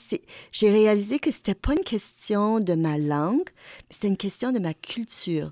j'ai 0.51 0.69
réalisé 0.69 1.19
que 1.19 1.31
c'était 1.31 1.55
pas 1.55 1.73
une 1.73 1.83
question 1.85 2.59
de 2.59 2.73
ma 2.75 2.97
langue, 2.97 3.47
mais 3.47 3.91
c'était 3.91 4.09
une 4.09 4.17
question 4.17 4.51
de 4.51 4.59
ma 4.59 4.73
culture. 4.73 5.51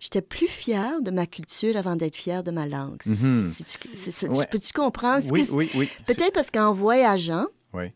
J'étais 0.00 0.22
plus 0.22 0.48
fière 0.48 1.00
de 1.02 1.10
ma 1.10 1.26
culture 1.26 1.76
avant 1.76 1.96
d'être 1.96 2.16
fière 2.16 2.42
de 2.42 2.50
ma 2.50 2.66
langue. 2.66 3.00
Mhm. 3.06 3.52
Ouais. 4.30 4.46
Peux-tu 4.50 4.72
comprendre? 4.72 5.24
Oui, 5.30 5.46
oui, 5.52 5.70
oui. 5.74 5.88
Peut-être 6.06 6.32
parce 6.32 6.50
qu'en 6.50 6.72
voyageant, 6.72 7.46
Oui. 7.72 7.86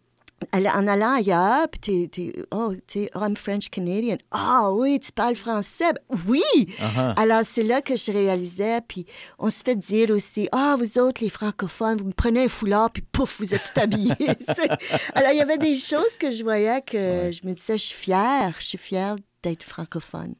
En 0.52 0.86
allant 0.86 1.14
ailleurs, 1.14 1.68
puis 1.68 2.08
t'es, 2.08 2.32
oh, 2.50 2.72
t'es, 2.86 3.10
oh, 3.14 3.20
I'm 3.22 3.36
French 3.36 3.68
Canadian. 3.70 4.16
Ah 4.30 4.70
oui, 4.72 5.00
tu 5.00 5.12
parles 5.12 5.34
français. 5.34 5.92
Ben, 5.92 6.18
Oui! 6.26 6.42
Uh-huh. 6.78 7.14
Alors, 7.16 7.44
c'est 7.44 7.62
là 7.62 7.82
que 7.82 7.96
je 7.96 8.12
réalisais, 8.12 8.80
puis 8.86 9.06
on 9.38 9.50
se 9.50 9.62
fait 9.62 9.76
dire 9.76 10.10
aussi, 10.10 10.48
ah, 10.52 10.76
vous 10.78 10.98
autres, 10.98 11.22
les 11.22 11.30
francophones, 11.30 11.98
vous 11.98 12.06
me 12.06 12.12
prenez 12.12 12.44
un 12.44 12.48
foulard, 12.48 12.90
puis 12.90 13.02
pouf, 13.02 13.38
vous 13.40 13.54
êtes 13.54 13.72
tout 13.72 13.80
habillés. 13.80 14.14
Alors, 15.14 15.32
il 15.32 15.38
y 15.38 15.42
avait 15.42 15.58
des 15.58 15.76
choses 15.76 16.16
que 16.18 16.30
je 16.30 16.42
voyais 16.42 16.82
que 16.82 17.30
je 17.32 17.46
me 17.46 17.52
disais, 17.54 17.76
je 17.76 17.84
suis 17.84 17.96
fière, 17.96 18.54
je 18.58 18.66
suis 18.66 18.78
fière 18.78 19.16
d'être 19.42 19.62
francophone. 19.62 20.34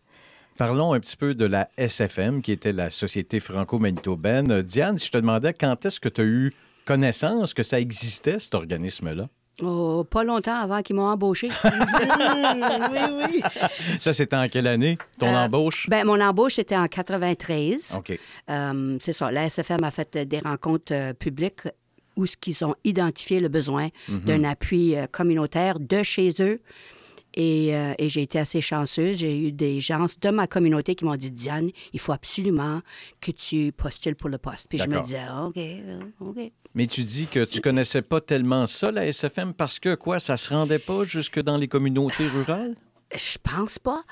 Parlons 0.57 0.93
un 0.93 0.99
petit 0.99 1.17
peu 1.17 1.35
de 1.35 1.45
la 1.45 1.69
SFM, 1.77 2.43
qui 2.43 2.51
était 2.51 2.73
la 2.73 2.91
Société 2.91 3.39
franco-manitobaine. 3.39 4.51
Euh, 4.51 4.63
Diane, 4.63 4.99
si 4.99 5.07
je 5.07 5.13
te 5.13 5.19
demandais 5.19 5.55
quand 5.55 5.85
est-ce 5.87 6.01
que 6.01 6.09
tu 6.09 6.21
as 6.21 6.25
eu 6.25 6.53
connaissance 6.85 7.55
que 7.55 7.63
ça 7.63 7.79
existait, 7.79 8.41
cet 8.41 8.55
organisme-là? 8.55 9.29
Oh, 9.63 10.05
pas 10.09 10.23
longtemps 10.25 10.55
avant 10.55 10.83
qu'ils 10.83 10.95
m'ont 10.97 11.09
embauché. 11.09 11.49
oui, 11.65 12.99
oui. 13.33 13.43
Ça, 14.01 14.13
c'était 14.13 14.37
en 14.37 14.49
quelle 14.49 14.67
année, 14.67 14.99
ton 15.19 15.27
Euh, 15.27 15.45
embauche? 15.47 15.89
ben, 15.89 16.05
mon 16.07 16.21
embauche 16.21 16.59
était 16.59 16.77
en 16.77 16.87
93. 16.87 17.95
OK. 17.99 18.19
Euh, 18.51 18.97
c'est 19.01 19.13
ça. 19.13 19.31
La 19.33 19.45
SFM 19.49 19.83
a 19.83 19.91
fait 19.91 20.17
des 20.17 20.39
rencontres 20.39 20.93
euh, 20.95 21.13
publiques 21.13 21.63
où 22.17 22.27
ce 22.27 22.37
qu'ils 22.37 22.65
ont 22.65 22.75
identifié 22.85 23.41
le 23.41 23.49
besoin 23.49 23.89
Mhm. 24.09 24.21
d'un 24.21 24.45
appui 24.45 24.97
euh, 24.97 25.07
communautaire 25.11 25.79
de 25.81 26.03
chez 26.03 26.31
eux. 26.41 26.61
Et, 27.35 27.77
euh, 27.77 27.93
et 27.99 28.09
j'ai 28.09 28.23
été 28.23 28.39
assez 28.39 28.61
chanceuse. 28.61 29.19
J'ai 29.19 29.39
eu 29.39 29.53
des 29.53 29.81
gens 29.81 30.07
de 30.21 30.31
ma 30.31 30.47
communauté 30.49 30.95
qui 30.97 31.05
m'ont 31.05 31.15
dit 31.15 31.31
Diane, 31.31 31.71
il 31.93 32.01
faut 32.01 32.13
absolument 32.13 32.81
que 33.21 33.31
tu 33.31 33.71
postules 33.71 34.17
pour 34.17 34.29
le 34.31 34.39
poste. 34.39 34.67
Puis 34.69 34.79
je 34.79 34.89
me 34.89 35.01
disais 35.03 35.21
OK, 35.45 35.59
OK. 36.21 36.53
Mais 36.75 36.87
tu 36.87 37.03
dis 37.03 37.27
que 37.27 37.45
tu 37.45 37.61
connaissais 37.61 38.03
pas 38.03 38.21
tellement 38.21 38.67
ça, 38.67 38.91
la 38.93 39.07
SFM, 39.11 39.53
parce 39.55 39.79
que 39.79 39.95
quoi, 39.95 40.21
ça 40.21 40.37
se 40.37 40.51
rendait 40.53 40.79
pas 40.79 41.05
jusque 41.05 41.41
dans 41.43 41.57
les 41.57 41.69
communautés 41.69 42.27
rurales? 42.29 42.75
Je 43.17 43.39
pense 43.43 43.79
pas. 43.79 44.03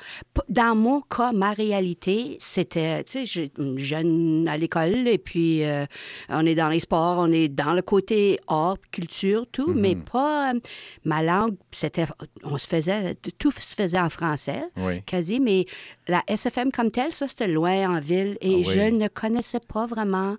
Dans 0.48 0.74
mon 0.74 1.02
cas, 1.02 1.30
ma 1.32 1.52
réalité, 1.52 2.38
c'était, 2.40 3.04
tu 3.04 3.26
sais, 3.26 3.50
jeune 3.76 4.48
à 4.48 4.56
l'école 4.56 5.06
et 5.06 5.18
puis 5.18 5.64
euh, 5.64 5.84
on 6.30 6.46
est 6.46 6.54
dans 6.54 6.70
les 6.70 6.80
sports, 6.80 7.18
on 7.18 7.30
est 7.30 7.48
dans 7.48 7.74
le 7.74 7.82
côté 7.82 8.40
art, 8.48 8.78
culture, 8.90 9.46
tout, 9.52 9.74
mais 9.74 9.96
pas. 9.96 10.54
euh, 10.54 10.60
ma 11.04 11.22
langue, 11.22 11.56
c'était. 11.72 12.06
On 12.42 12.56
se 12.56 12.66
faisait. 12.66 13.16
Tout 13.38 13.50
se 13.50 13.74
faisait 13.74 14.00
en 14.00 14.08
français, 14.08 14.62
Oui. 14.78 15.02
quasi, 15.02 15.40
mais 15.40 15.66
la 16.08 16.22
SFM 16.26 16.72
comme 16.72 16.90
telle, 16.90 17.12
ça, 17.12 17.28
c'était 17.28 17.48
loin 17.48 17.94
en 17.96 18.00
ville 18.00 18.38
et 18.40 18.54
Ah 18.54 18.56
oui. 18.56 18.64
je 18.64 18.80
ne 18.80 19.08
connaissais 19.08 19.60
pas 19.60 19.84
vraiment 19.84 20.36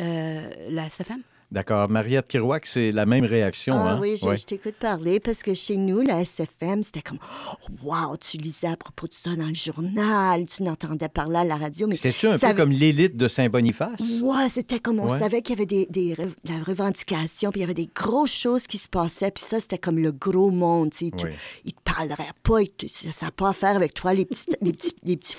euh, 0.00 0.50
la 0.70 0.86
SFM. 0.88 1.20
D'accord. 1.52 1.88
Mariette 1.90 2.28
Kirouac, 2.28 2.64
c'est 2.66 2.92
la 2.92 3.06
même 3.06 3.24
réaction. 3.24 3.74
Ah 3.76 3.90
hein? 3.92 3.98
oui, 4.00 4.16
je, 4.16 4.24
Ouais. 4.26 4.36
je 4.36 4.44
t'écoute 4.46 4.74
parler 4.78 5.18
parce 5.18 5.42
que 5.42 5.52
chez 5.52 5.76
nous, 5.76 6.00
la 6.00 6.20
SFM, 6.24 6.82
c'était 6.84 7.02
comme 7.02 7.18
Wow, 7.82 8.16
tu 8.18 8.36
lisais 8.36 8.68
à 8.68 8.76
propos 8.76 9.08
de 9.08 9.12
ça 9.14 9.34
dans 9.34 9.48
le 9.48 9.54
journal, 9.54 10.46
tu 10.46 10.62
n'entendais 10.62 11.08
parler 11.08 11.38
à 11.38 11.44
la 11.44 11.56
radio. 11.56 11.86
mais 11.88 11.96
C'était-tu 11.96 12.28
un 12.28 12.38
peu 12.38 12.46
avait- 12.46 12.54
comme 12.54 12.70
l'élite 12.70 13.16
de 13.16 13.26
Saint-Boniface? 13.26 14.20
Ouais, 14.22 14.48
c'était 14.48 14.78
comme 14.78 15.00
on 15.00 15.08
Ouais. 15.10 15.18
savait 15.18 15.42
qu'il 15.42 15.56
y 15.56 15.58
avait 15.58 15.66
des, 15.66 15.86
des 15.90 16.14
re- 16.14 16.32
la 16.44 16.62
revendication, 16.64 17.50
puis 17.50 17.60
il 17.60 17.62
y 17.62 17.64
avait 17.64 17.74
des 17.74 17.88
grosses 17.94 18.32
choses 18.32 18.66
qui 18.68 18.78
se 18.78 18.88
passaient, 18.88 19.30
puis 19.32 19.42
ça, 19.44 19.58
c'était 19.60 19.78
comme 19.78 19.98
le 19.98 20.12
gros 20.12 20.50
monde. 20.50 20.90
Oui. 21.24 21.30
Ils 21.64 21.72
te 21.72 21.80
parleraient 21.84 22.32
pas, 22.44 22.60
te- 22.64 22.86
ça 22.90 23.26
n'a 23.26 23.32
pas 23.32 23.48
à 23.48 23.52
faire 23.52 23.74
avec 23.76 23.94
toi, 23.94 24.14
les 24.14 24.24
petits, 24.24 24.44
les 24.62 24.72
petits, 24.72 24.94
les 25.02 25.16
petits 25.16 25.34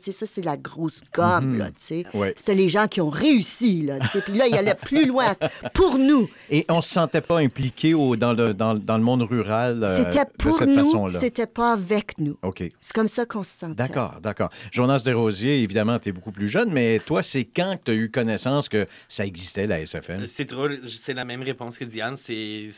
sais, 0.00 0.12
Ça, 0.12 0.26
c'est 0.26 0.44
la 0.44 0.56
grosse 0.56 1.00
gomme, 1.12 1.58
là, 1.58 1.66
tu 1.70 1.74
sais. 1.78 2.04
Mhm. 2.14 2.20
Ouais. 2.20 2.34
C'était 2.36 2.54
les 2.54 2.68
gens 2.68 2.86
qui 2.86 3.00
ont 3.00 3.10
réussi, 3.10 3.82
là, 3.82 3.98
tu 3.98 4.06
sais. 4.08 4.20
Puis 4.20 4.34
là, 4.34 4.46
ils 4.46 4.54
allaient 4.56 4.74
plus 4.92 5.06
loin 5.06 5.34
pour 5.74 5.98
nous. 5.98 6.28
Et 6.50 6.64
on 6.68 6.80
se 6.82 6.90
sentait 6.90 7.20
pas 7.20 7.38
impliqué 7.38 7.94
au- 7.94 8.16
dans, 8.16 8.32
le, 8.32 8.54
dans, 8.54 8.74
dans 8.74 8.96
le 8.98 9.02
monde 9.02 9.22
rural 9.22 9.82
euh, 9.84 9.96
C'était 9.96 10.24
de 10.24 10.30
pour 10.38 10.58
cette 10.58 10.68
nous, 10.68 10.84
façon-là. 10.84 11.20
c'était 11.20 11.46
pas 11.46 11.72
avec 11.72 12.18
nous. 12.18 12.36
OK. 12.42 12.62
C'est 12.80 12.92
comme 12.94 13.08
ça 13.08 13.26
qu'on 13.26 13.42
se 13.42 13.58
sentait. 13.58 13.74
D'accord, 13.74 14.18
d'accord. 14.20 14.50
Jonas 14.70 15.02
Desrosiers, 15.04 15.62
évidemment, 15.62 15.98
tu 15.98 16.10
es 16.10 16.12
beaucoup 16.12 16.32
plus 16.32 16.48
jeune, 16.48 16.72
mais 16.72 16.98
toi, 17.00 17.22
c'est 17.22 17.44
quand 17.44 17.76
que 17.78 17.84
tu 17.84 17.90
as 17.90 17.94
eu 17.94 18.10
connaissance 18.10 18.68
que 18.68 18.86
ça 19.08 19.24
existait, 19.24 19.66
la 19.66 19.80
SFM? 19.84 20.26
C'est 20.26 20.44
drôle, 20.44 20.80
c'est 20.88 21.14
la 21.14 21.24
même 21.24 21.42
réponse 21.42 21.78
que 21.78 21.84
Diane. 21.84 22.16
C'est 22.16 22.68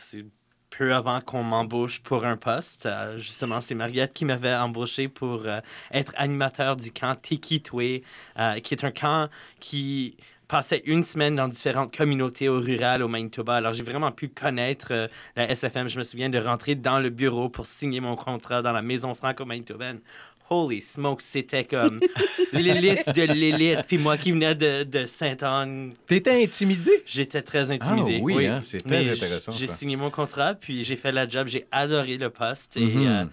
peu 0.77 0.93
avant 0.93 1.21
qu'on 1.21 1.41
m'embauche 1.43 2.01
pour 2.01 2.25
un 2.25 2.35
poste. 2.35 2.85
Euh, 2.85 3.17
justement, 3.17 3.61
c'est 3.61 3.75
Mariette 3.75 4.11
qui 4.11 4.25
m'avait 4.25 4.53
embauché 4.55 5.07
pour 5.07 5.43
euh, 5.45 5.61
être 5.93 6.11
animateur 6.17 6.75
du 6.75 6.91
camp 6.91 7.15
Tekitwe, 7.15 8.01
euh, 8.37 8.59
qui 8.59 8.73
est 8.73 8.83
un 8.83 8.91
camp 8.91 9.29
qui 9.61 10.17
passait 10.47 10.83
une 10.85 11.03
semaine 11.03 11.35
dans 11.35 11.47
différentes 11.47 11.95
communautés 11.95 12.49
au 12.49 12.59
rural 12.59 13.01
au 13.03 13.07
Manitoba. 13.07 13.55
Alors, 13.55 13.73
j'ai 13.73 13.83
vraiment 13.83 14.11
pu 14.11 14.27
connaître 14.29 14.87
euh, 14.91 15.07
la 15.35 15.49
SFM. 15.49 15.87
Je 15.87 15.97
me 15.99 16.03
souviens 16.03 16.29
de 16.29 16.37
rentrer 16.37 16.75
dans 16.75 16.99
le 16.99 17.09
bureau 17.09 17.49
pour 17.49 17.65
signer 17.65 17.99
mon 17.99 18.15
contrat 18.15 18.61
dans 18.61 18.71
la 18.71 18.81
maison 18.81 19.13
franco-manitobaine. 19.15 19.99
Holy 20.49 20.79
smoke, 20.79 21.21
c'était 21.23 21.63
comme 21.63 21.99
l'élite 22.53 23.09
de 23.09 23.23
l'élite. 23.23 23.79
Puis 23.87 23.97
moi 23.97 24.15
qui 24.17 24.31
venais 24.31 24.53
de, 24.53 24.83
de 24.83 25.05
Sainte-Anne, 25.05 25.93
T'étais 26.05 26.43
intimidé? 26.43 26.91
J'étais 27.07 27.41
très 27.41 27.71
intimidé. 27.71 28.17
Ah 28.19 28.23
oui, 28.23 28.45
hein, 28.45 28.61
c'est 28.63 28.81
très 28.81 28.89
Mais 29.03 29.09
intéressant, 29.09 29.51
J'ai 29.53 29.65
signé 29.67 29.95
mon 29.95 30.11
contrat, 30.11 30.53
puis 30.53 30.83
j'ai 30.83 30.95
fait 30.95 31.11
la 31.11 31.27
job. 31.27 31.47
J'ai 31.47 31.65
adoré 31.71 32.17
le 32.17 32.29
poste. 32.29 32.77
Et 32.77 32.81
Mhm. 32.85 33.07
euh, 33.07 33.25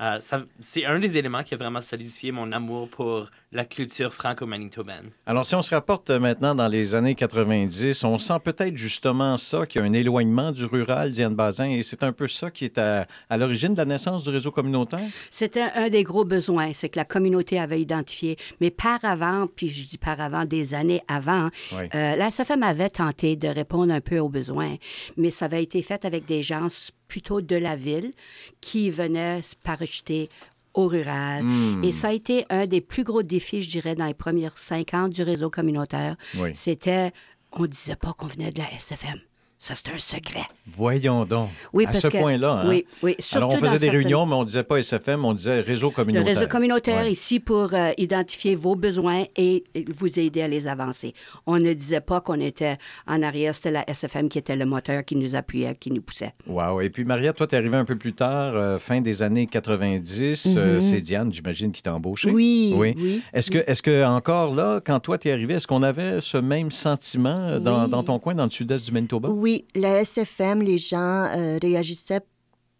euh, 0.00 0.18
c'est 0.60 0.84
un 0.86 0.98
des 0.98 1.16
éléments 1.16 1.42
qui 1.42 1.54
a 1.54 1.56
vraiment 1.56 1.80
solidifié 1.80 2.32
mon 2.32 2.50
amour 2.52 2.88
pour 2.88 3.30
la 3.52 3.64
culture 3.64 4.14
franco-manitobaine. 4.14 5.10
Alors, 5.26 5.44
si 5.44 5.54
on 5.54 5.62
se 5.62 5.74
rapporte 5.74 6.10
euh, 6.10 6.18
maintenant 6.20 6.54
dans 6.54 6.68
les 6.68 6.94
années 6.94 7.14
90, 7.14 8.04
on 8.04 8.18
sent 8.18 8.38
peut-être 8.44 8.76
justement 8.76 9.36
ça, 9.36 9.66
qu'il 9.66 9.80
y 9.80 9.84
a 9.84 9.86
un 9.86 9.92
éloignement 9.92 10.52
du 10.52 10.64
rural, 10.64 11.10
Diane 11.10 11.34
Bazin, 11.34 11.68
et 11.70 11.82
c'est 11.82 12.02
un 12.02 12.12
peu 12.12 12.28
ça 12.28 12.50
qui 12.50 12.64
est 12.64 12.78
à, 12.78 13.06
à 13.28 13.36
l'origine 13.36 13.72
de 13.74 13.78
la 13.78 13.84
naissance 13.84 14.24
du 14.24 14.30
réseau 14.30 14.50
communautaire? 14.50 15.00
C'était 15.30 15.66
un 15.74 15.88
des 15.88 16.04
gros 16.04 16.24
besoins, 16.24 16.72
c'est 16.74 16.88
que 16.88 16.98
la 16.98 17.04
communauté 17.04 17.58
avait 17.58 17.80
identifié. 17.80 18.36
Mais 18.60 18.70
par 18.70 19.04
avant, 19.04 19.46
puis 19.48 19.68
je 19.68 19.86
dis 19.88 19.98
par 19.98 20.20
avant, 20.20 20.44
des 20.44 20.74
années 20.74 21.02
avant, 21.08 21.48
Oui. 21.72 21.84
euh, 21.94 22.16
la 22.16 22.26
SFM 22.30 22.62
avait 22.62 22.90
tenté 22.90 23.36
de 23.36 23.48
répondre 23.48 23.92
un 23.92 24.00
peu 24.00 24.18
aux 24.18 24.28
besoins, 24.28 24.76
mais 25.16 25.30
ça 25.30 25.46
avait 25.46 25.62
été 25.62 25.82
fait 25.82 26.04
avec 26.04 26.24
des 26.24 26.42
gens 26.42 26.68
plutôt 27.10 27.40
de 27.40 27.56
la 27.56 27.76
ville 27.76 28.12
qui 28.60 28.88
venaient 28.88 29.42
se 29.42 29.56
parachuter 29.56 30.30
au 30.74 30.86
rural. 30.86 31.42
Hmm. 31.42 31.82
Et 31.82 31.90
ça 31.90 32.08
a 32.08 32.12
été 32.12 32.46
un 32.48 32.66
des 32.66 32.80
plus 32.80 33.02
gros 33.02 33.24
défis, 33.24 33.62
je 33.62 33.68
dirais, 33.68 33.96
dans 33.96 34.06
les 34.06 34.14
premières 34.14 34.56
cinq 34.56 34.94
ans 34.94 35.08
du 35.08 35.22
réseau 35.22 35.50
communautaire. 35.50 36.16
Oui. 36.36 36.50
C'était, 36.54 37.12
on 37.52 37.66
disait 37.66 37.96
pas 37.96 38.12
qu'on 38.12 38.28
venait 38.28 38.52
de 38.52 38.60
la 38.60 38.72
SFM. 38.78 39.20
Ça, 39.62 39.74
c'est 39.74 39.92
un 39.92 39.98
secret. 39.98 40.44
Voyons 40.74 41.26
donc. 41.26 41.50
Oui, 41.74 41.84
à 41.84 41.88
parce 41.88 42.00
ce 42.00 42.08
que- 42.08 42.16
point-là. 42.16 42.62
hein? 42.64 42.66
oui, 42.66 42.86
oui, 43.02 43.14
Alors, 43.34 43.50
on 43.50 43.52
surtout 43.52 43.66
faisait 43.66 43.78
des 43.78 43.84
certaines- 43.84 44.00
réunions, 44.00 44.24
mais 44.24 44.34
on 44.34 44.44
disait 44.44 44.62
pas 44.62 44.78
SFM, 44.78 45.22
on 45.26 45.34
disait 45.34 45.60
réseau 45.60 45.88
Le 45.90 45.94
communautaire. 45.94 46.34
réseau 46.34 46.48
communautaire 46.48 47.02
Ouais. 47.04 47.12
ici 47.12 47.40
pour 47.40 47.74
euh, 47.74 47.90
identifier 47.98 48.54
vos 48.54 48.74
besoins 48.74 49.24
et 49.36 49.62
vous 49.98 50.18
aider 50.18 50.40
à 50.40 50.48
les 50.48 50.66
avancer. 50.66 51.12
On 51.46 51.58
ne 51.58 51.74
disait 51.74 52.00
pas 52.00 52.22
qu'on 52.22 52.40
était 52.40 52.78
en 53.06 53.20
arrière, 53.22 53.54
c'était 53.54 53.70
la 53.70 53.84
SFM 53.86 54.30
qui 54.30 54.38
était 54.38 54.56
le 54.56 54.64
moteur 54.64 55.04
qui 55.04 55.14
nous 55.14 55.34
appuyait, 55.34 55.74
qui 55.78 55.90
nous 55.90 56.00
poussait. 56.00 56.32
Wow. 56.46 56.80
Et 56.80 56.88
puis, 56.88 57.04
Maria, 57.04 57.34
toi, 57.34 57.46
tu 57.46 57.54
es 57.54 57.58
arrivée 57.58 57.76
un 57.76 57.84
peu 57.84 57.96
plus 57.96 58.14
tard, 58.14 58.54
euh, 58.56 58.78
fin 58.78 59.02
des 59.02 59.20
années 59.22 59.46
90. 59.46 60.54
Euh, 60.56 60.80
c'est 60.80 61.02
Diane, 61.02 61.32
j'imagine, 61.34 61.70
qui 61.70 61.82
t'a 61.82 61.94
embauché. 61.94 62.30
Mm-hmm. 62.30 62.34
Oui, 62.34 62.72
Oui. 62.76 62.94
oui, 62.96 63.22
Est-ce 63.34 63.50
que, 63.50 63.58
est 63.58 63.82
que 63.82 64.06
encore 64.06 64.54
là, 64.54 64.80
quand 64.82 65.00
toi, 65.00 65.18
tu 65.18 65.28
es 65.28 65.32
arrivé, 65.32 65.52
est-ce 65.54 65.66
qu'on 65.66 65.82
avait 65.82 66.22
ce 66.22 66.38
même 66.38 66.70
sentiment 66.70 67.58
dans, 67.60 67.84
Oui. 67.84 67.90
dans 67.90 68.02
ton 68.02 68.18
coin, 68.18 68.34
dans 68.34 68.44
le 68.44 68.50
sud-est 68.50 68.86
du 68.86 68.92
Manitoba? 68.92 69.28
Oui, 69.28 69.49
la 69.74 70.00
SFM, 70.04 70.62
les 70.62 70.78
gens 70.78 71.26
euh, 71.36 71.58
réagissaient 71.60 72.20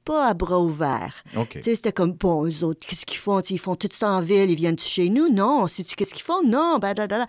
pas 0.04 0.28
à 0.28 0.34
bras 0.34 0.58
ouverts. 0.60 1.22
OK. 1.36 1.50
Tu 1.50 1.62
sais, 1.62 1.74
c'était 1.74 1.92
comme, 1.92 2.12
bon, 2.12 2.46
eux 2.46 2.64
autres, 2.64 2.86
qu'est-ce 2.86 3.04
qu'ils 3.06 3.18
font? 3.18 3.40
Ils 3.42 3.58
font 3.58 3.76
tout 3.76 3.88
ça 3.92 4.10
en 4.10 4.20
ville, 4.20 4.50
ils 4.50 4.56
viennent 4.56 4.78
chez 4.78 5.08
nous? 5.10 5.28
Non. 5.28 5.66
Sais-tu 5.66 5.94
qu'est-ce 5.94 6.14
qu'ils 6.14 6.22
font? 6.24 6.42
Non. 6.42 6.78
Da. 6.78 7.26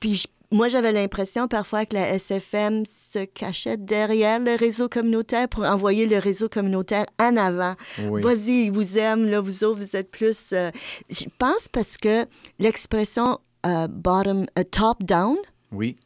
Puis 0.00 0.16
je- 0.16 0.26
moi, 0.50 0.68
j'avais 0.68 0.92
l'impression 0.92 1.46
parfois 1.46 1.86
que 1.86 1.94
la 1.94 2.08
SFM 2.18 2.84
se 2.86 3.24
cachait 3.24 3.76
derrière 3.76 4.38
le 4.40 4.54
réseau 4.56 4.88
communautaire 4.88 5.48
pour 5.48 5.64
envoyer 5.64 6.06
le 6.06 6.18
réseau 6.18 6.48
communautaire 6.48 7.04
en 7.20 7.36
avant. 7.36 7.74
Oui. 8.08 8.20
Vas-y, 8.22 8.66
ils 8.66 8.72
vous 8.72 8.96
aiment, 8.98 9.26
là, 9.26 9.40
vous 9.40 9.64
autres, 9.64 9.80
vous 9.80 9.94
êtes 9.96 10.10
plus... 10.10 10.52
euh, 10.52 10.70
Je 11.10 11.24
pense 11.38 11.68
parce 11.72 11.96
que 11.96 12.26
l'expression 12.58 13.38
euh, 13.66 13.86
bottom, 13.88 14.46
euh, 14.58 14.64
top-down 14.64 15.36
Oui. 15.72 15.96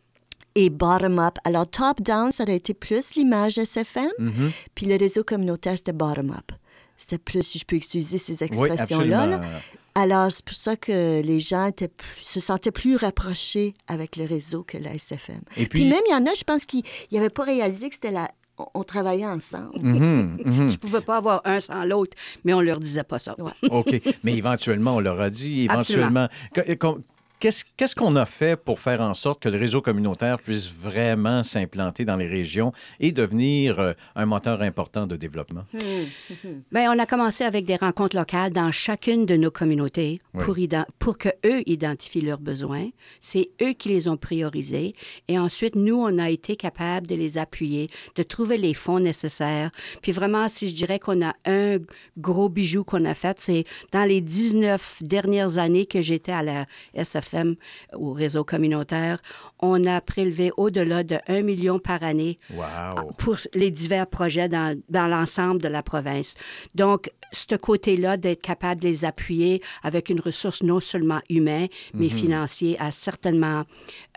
Et 0.55 0.71
bottom-up. 0.71 1.39
Alors, 1.45 1.67
top-down, 1.69 2.33
ça 2.33 2.43
aurait 2.45 2.57
été 2.57 2.75
plus 2.75 3.15
l'image 3.15 3.59
SFM, 3.59 4.11
Mhm. 4.19 4.51
puis 4.75 4.87
le 4.87 4.97
réseau 4.97 5.25
communautaire, 5.25 5.77
c'était 5.77 5.93
bottom-up. 5.93 6.53
C'était 6.97 7.19
plus, 7.19 7.43
si 7.43 7.59
je 7.59 7.65
peux 7.65 7.77
utiliser 7.77 8.19
ces 8.19 8.45
expressions-là. 8.45 9.27
là. 9.27 9.41
Alors, 9.95 10.31
c'est 10.33 10.45
pour 10.45 10.55
ça 10.55 10.77
que 10.77 11.21
les 11.21 11.41
gens 11.41 11.67
étaient 11.67 11.89
plus- 11.89 12.23
se 12.23 12.41
sentaient 12.41 12.71
plus 12.71 12.97
rapprochés 12.97 13.75
avec 13.89 14.17
le 14.17 14.25
réseau 14.25 14.63
que 14.63 14.79
la 14.79 14.95
SFM. 14.95 15.41
Et 15.57 15.67
Puis, 15.67 15.81
puis- 15.81 15.85
même, 15.85 16.01
il 16.09 16.13
y 16.13 16.15
en 16.15 16.25
a, 16.27 16.35
je 16.35 16.45
pense, 16.45 16.65
qui 16.65 16.83
n'avaient 17.13 17.29
pas 17.29 17.45
réalisé 17.45 17.89
que 17.89 17.95
c'était 17.97 18.11
la... 18.13 18.29
on- 18.75 18.85
travaillait 18.85 19.27
ensemble. 19.27 19.81
Mhm, 19.83 20.39
mhm. 20.45 20.71
Tu 20.71 20.79
pouvais 20.79 21.01
pas 21.01 21.17
avoir 21.17 21.41
un 21.45 21.59
sans 21.59 21.83
l'autre, 21.85 22.17
mais 22.45 22.55
on 22.55 22.61
leur 22.61 22.79
disait 22.79 23.03
pas 23.03 23.19
ça. 23.19 23.35
Ouais. 23.41 23.51
OK. 23.71 24.01
Mais 24.23 24.35
éventuellement, 24.37 24.97
on 24.97 25.01
leur 25.01 25.21
a 25.21 25.29
dit, 25.31 25.63
éventuellement. 25.65 26.29
Qu'est-ce 27.43 27.97
qu'on 27.97 28.15
a 28.15 28.25
fait 28.25 28.57
pour 28.57 28.79
faire 28.79 29.01
en 29.01 29.15
sorte 29.15 29.43
que 29.43 29.49
le 29.49 29.59
réseau 29.59 29.83
communautaire 29.83 30.39
puisse 30.39 30.73
vraiment 30.73 31.43
s'implanter 31.43 32.05
dans 32.05 32.15
les 32.15 32.29
régions 32.29 32.71
et 33.01 33.11
devenir 33.11 33.81
euh, 33.81 33.95
un 34.15 34.27
moteur 34.27 34.63
important 34.63 35.09
de 35.09 35.17
développement? 35.17 35.65
Bien, 36.73 36.93
on 36.95 36.99
a 37.01 37.05
commencé 37.07 37.43
avec 37.43 37.65
des 37.65 37.75
rencontres 37.75 38.17
locales 38.17 38.53
dans 38.53 38.71
chacune 38.71 39.27
de 39.27 39.35
nos 39.35 39.51
communautés 39.51 40.21
Oui. 40.35 40.45
pour, 40.45 40.57
pour 41.01 41.19
que 41.19 41.31
eux 41.45 41.63
identifient 41.67 42.21
leurs 42.21 42.39
besoins. 42.39 42.91
C'est 43.19 43.51
eux 43.61 43.73
qui 43.73 43.89
les 43.89 44.07
ont 44.07 44.17
priorisés. 44.17 44.93
Et 45.27 45.37
ensuite, 45.37 45.75
nous, 45.75 45.97
on 45.97 46.19
a 46.19 46.31
été 46.31 46.55
capable 46.55 47.09
de 47.09 47.17
les 47.17 47.39
appuyer, 47.39 47.89
de 48.15 48.23
trouver 48.23 48.57
les 48.57 48.73
fonds 48.75 49.01
nécessaires. 49.01 49.73
Puis 50.01 50.13
vraiment, 50.13 50.47
si 50.49 50.69
je 50.69 50.77
dirais 50.77 51.01
qu'on 51.01 51.21
a 51.27 51.35
un 51.47 51.79
gros 52.19 52.49
bijou 52.49 52.85
qu'on 52.85 53.05
a 53.05 53.15
fait, 53.15 53.41
c'est 53.41 53.65
dans 53.91 54.05
les 54.05 54.21
19 54.21 55.03
dernières 55.03 55.59
années 55.59 55.87
que 55.87 56.01
j'étais 56.01 56.31
à 56.31 56.45
la 56.45 56.67
Au 57.93 58.13
réseau 58.13 58.45
communautaire, 58.45 59.19
on 59.61 59.85
a 59.85 60.01
prélevé 60.01 60.53
au-delà 60.57 61.05
de 61.05 61.19
1 61.29 61.43
million 61.43 61.79
par 61.79 62.03
année 62.03 62.39
Wow! 62.55 63.13
pour 63.19 63.37
les 63.55 63.71
divers 63.71 64.07
projets 64.07 64.49
dans, 64.49 64.79
dans 64.89 65.07
l'ensemble 65.07 65.61
de 65.61 65.69
la 65.69 65.83
province. 65.83 66.35
Donc, 66.75 67.11
ce 67.33 67.57
côté-là, 67.57 68.17
d'être 68.17 68.43
capable 68.43 68.81
de 68.81 68.89
les 68.89 69.05
appuyer 69.05 69.63
avec 69.83 70.11
une 70.11 70.21
ressource 70.21 70.63
non 70.63 70.81
seulement 70.81 71.21
humaine, 71.29 71.69
mais 71.95 72.09
financière, 72.09 72.77
a 72.81 72.91
certainement 72.91 73.65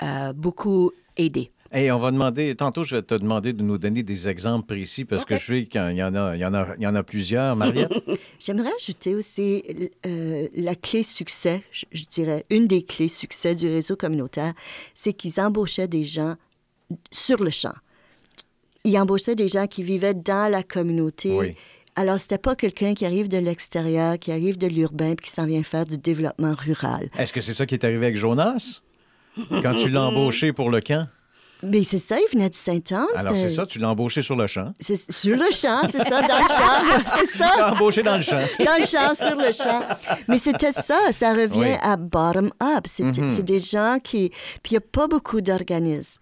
euh, 0.04 0.34
beaucoup 0.34 0.92
aidé. 1.18 1.52
Hey, 1.76 1.92
on 1.92 1.98
va 1.98 2.10
demander, 2.10 2.56
tantôt, 2.56 2.86
je 2.86 2.96
vais 2.96 3.02
te 3.02 3.16
demander 3.16 3.52
de 3.52 3.62
nous 3.62 3.78
donner 3.78 4.02
des 4.02 4.30
exemples 4.30 4.66
précis 4.66 5.04
parce 5.04 5.26
que 5.26 5.36
je 5.36 5.46
sais 5.46 5.66
qu'il 5.66 5.82
y 5.98 6.02
en 6.04 6.16
a, 6.16 6.34
il 6.34 6.40
y 6.40 6.46
en 6.46 6.54
a, 6.54 6.68
il 6.78 6.82
y 6.82 6.88
en 6.88 6.96
a 6.96 7.04
plusieurs. 7.04 7.58
Mariette? 7.58 7.92
J'aimerais 8.40 8.72
ajouter 8.80 9.14
aussi 9.14 9.62
euh, 10.06 10.48
la 10.56 10.76
clé 10.76 11.04
succès, 11.04 11.64
je, 11.74 11.84
je 11.92 12.06
dirais, 12.06 12.46
une 12.50 12.68
des 12.68 12.84
clés 12.84 13.10
succès 13.10 13.56
du 13.56 13.68
réseau 13.68 13.98
communautaire, 13.98 14.54
c'est 14.96 15.12
qu'ils 15.12 15.38
embauchaient 15.42 15.90
des 15.90 16.06
gens 16.06 16.36
sur 17.12 17.44
le 17.44 17.52
champ. 17.52 17.76
Ils 18.86 18.98
embauchaient 18.98 19.36
des 19.36 19.50
gens 19.50 19.68
qui 19.68 19.84
vivaient 19.84 20.14
dans 20.14 20.50
la 20.50 20.64
communauté 20.64 21.38
Oui. 21.38 21.56
Alors, 21.98 22.22
c'était 22.22 22.38
pas 22.38 22.56
quelqu'un 22.56 22.94
qui 22.94 23.06
arrive 23.06 23.28
de 23.28 23.38
l'extérieur, 23.38 24.18
qui 24.18 24.32
arrive 24.32 24.58
de 24.58 24.68
l'urbain, 24.68 25.16
puis 25.16 25.28
qui 25.28 25.32
s'en 25.32 25.46
vient 25.46 25.64
faire 25.64 25.86
du 25.86 25.98
développement 25.98 26.54
rural. 26.54 27.10
Est-ce 27.18 27.34
que 27.34 27.42
c'est 27.42 27.54
ça 27.54 27.66
qui 27.66 27.76
est 27.76 27.84
arrivé 27.84 28.06
avec 28.06 28.16
Jonas? 28.16 28.80
Quand 29.50 29.76
tu 29.76 29.90
l'as 29.90 30.04
embauché 30.08 30.54
pour 30.54 30.70
le 30.70 30.80
camp? 30.80 31.10
Mais 31.68 31.84
c'est 31.84 32.00
ça, 32.00 32.18
il 32.20 32.28
venait 32.32 32.50
de 32.50 32.56
Sainte-Anne. 32.56 33.06
Alors, 33.16 33.36
c'est 33.36 33.52
ça, 33.52 33.66
tu 33.66 33.80
l'as 33.80 33.90
embauché 33.90 34.22
sur 34.22 34.36
le 34.36 34.48
champ. 34.48 34.72
C'est 34.80 35.12
sur 35.12 35.36
le 35.36 35.52
champ, 35.52 35.82
c'est 35.92 36.08
ça, 36.08 36.22
dans 36.22 36.38
le 36.38 36.48
champ. 36.48 37.04
C'est 37.18 37.28
Tu 37.34 37.38
l'as 37.40 37.48
ça. 37.58 37.74
embauché 37.74 38.04
dans 38.04 38.16
le 38.18 38.22
champ. 38.22 38.42
Dans 38.60 38.80
le 38.80 38.86
champ, 38.86 39.16
sur 39.16 39.36
le 39.36 39.52
champ. 39.52 39.82
Mais 40.28 40.38
c'était 40.38 40.72
ça, 40.72 40.98
ça 41.12 41.34
revient 41.34 41.60
Oui. 41.60 41.74
à 41.82 41.96
bottom-up. 41.98 42.86
C'est 42.88 43.04
Mhm. 43.04 43.30
c'est 43.30 43.44
des 43.44 43.60
gens 43.60 43.98
qui... 44.04 44.30
Puis 44.64 44.72
il 44.72 44.74
n'y 44.74 44.78
a 44.78 44.82
pas 44.82 45.08
beaucoup 45.08 45.42
d'organismes. 45.42 46.22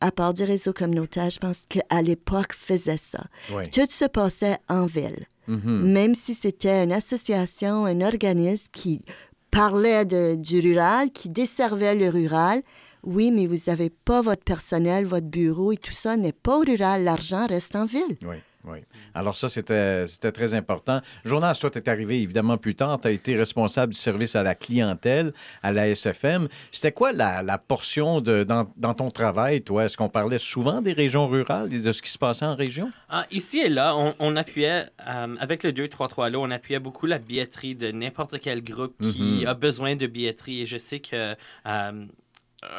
À 0.00 0.10
part 0.10 0.34
du 0.34 0.44
réseau 0.44 0.72
communautaire, 0.72 1.30
je 1.30 1.38
pense 1.38 1.58
qu'à 1.68 2.02
l'époque, 2.02 2.52
faisait 2.52 2.98
ça. 2.98 3.20
Oui. 3.52 3.62
Tout 3.70 3.86
se 3.88 4.04
passait 4.04 4.58
en 4.68 4.84
ville. 4.86 5.26
Mhm. 5.46 5.92
Même 5.92 6.14
si 6.14 6.34
c'était 6.34 6.82
une 6.84 6.92
association, 6.92 7.86
un 7.86 8.00
organisme 8.02 8.66
qui 8.72 9.02
parlait 9.50 10.04
de- 10.04 10.34
du 10.34 10.60
rural, 10.60 11.10
qui 11.12 11.28
desservait 11.28 11.94
le 11.94 12.08
rural, 12.10 12.62
oui, 13.06 13.30
mais 13.30 13.46
vous 13.46 13.56
n'avez 13.66 13.90
pas 13.90 14.20
votre 14.20 14.42
personnel, 14.44 15.04
votre 15.04 15.26
bureau 15.26 15.72
et 15.72 15.76
tout 15.76 15.92
ça 15.92 16.16
n'est 16.16 16.32
pas 16.32 16.56
au 16.58 16.60
rural. 16.62 17.04
L'argent 17.04 17.46
reste 17.46 17.76
en 17.76 17.84
ville. 17.84 18.16
Oui, 18.22 18.36
oui. 18.64 18.78
Alors 19.14 19.36
ça, 19.36 19.48
c'était 19.48 20.06
c'était 20.06 20.32
très 20.32 20.54
important. 20.54 21.00
Jonas, 21.24 21.58
toi, 21.60 21.70
tu 21.70 21.78
es 21.78 21.88
arrivé 21.88 22.20
évidemment 22.22 22.56
plus 22.56 22.74
tard. 22.74 22.98
Tu 23.00 23.08
as 23.08 23.10
été 23.10 23.36
responsable 23.36 23.92
du 23.92 23.98
service 23.98 24.34
à 24.36 24.42
la 24.42 24.54
clientèle 24.54 25.32
à 25.62 25.70
la 25.72 25.88
SFM. 25.88 26.48
C'était 26.72 26.92
quoi 26.92 27.12
la, 27.12 27.42
la 27.42 27.58
portion 27.58 28.20
de, 28.20 28.42
dans, 28.42 28.72
dans 28.76 28.94
ton 28.94 29.10
travail, 29.10 29.62
toi? 29.62 29.84
Est-ce 29.84 29.96
qu'on 29.96 30.08
parlait 30.08 30.38
souvent 30.38 30.80
des 30.80 30.92
régions 30.94 31.28
rurales 31.28 31.72
et 31.72 31.80
de 31.80 31.92
ce 31.92 32.00
qui 32.02 32.10
se 32.10 32.18
passait 32.18 32.46
en 32.46 32.56
région? 32.56 32.90
Ah, 33.08 33.26
ici 33.30 33.58
et 33.58 33.68
là, 33.68 33.94
on, 33.96 34.14
on 34.18 34.34
appuyait, 34.36 34.86
euh, 35.06 35.36
avec 35.38 35.62
le 35.62 35.72
233 35.72 36.30
là, 36.30 36.38
on 36.38 36.50
appuyait 36.50 36.80
beaucoup 36.80 37.06
la 37.06 37.18
billetterie 37.18 37.74
de 37.76 37.92
n'importe 37.92 38.38
quel 38.40 38.64
groupe 38.64 38.94
qui 39.02 39.40
Mhm. 39.42 39.46
a 39.46 39.54
besoin 39.54 39.94
de 39.96 40.06
billetterie. 40.06 40.62
Et 40.62 40.66
je 40.66 40.78
sais 40.78 41.00
que 41.00 41.34
euh, 41.66 42.06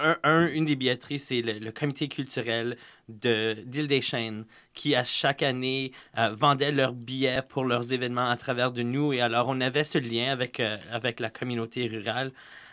un, 0.04 0.18
un- 0.24 0.48
une 0.48 0.66
des 0.66 0.76
billetteries, 0.76 1.20
c'est 1.20 1.42
le, 1.42 1.54
le 1.60 1.72
comité 1.72 2.08
culturel 2.08 2.78
de 3.10 3.54
d'Île 3.66 3.88
des 3.88 4.02
Chênes, 4.02 4.46
qui 4.74 4.96
à 4.96 5.04
chaque 5.04 5.44
année 5.44 5.92
euh, 6.18 6.30
vendait 6.34 6.72
leurs 6.72 6.94
billets 6.94 7.42
pour 7.48 7.64
leurs 7.66 7.92
événements 7.94 8.30
à 8.30 8.38
travers 8.38 8.72
de 8.72 8.84
nous. 8.84 9.14
Et 9.14 9.22
alors, 9.22 9.48
on 9.50 9.62
avait 9.62 9.84
ce 9.84 9.98
lien 9.98 10.32
avec, 10.32 10.60
euh, 10.60 10.78
avec 10.92 11.20
la 11.20 11.30
communauté 11.30 11.88
rurale. 11.88 12.32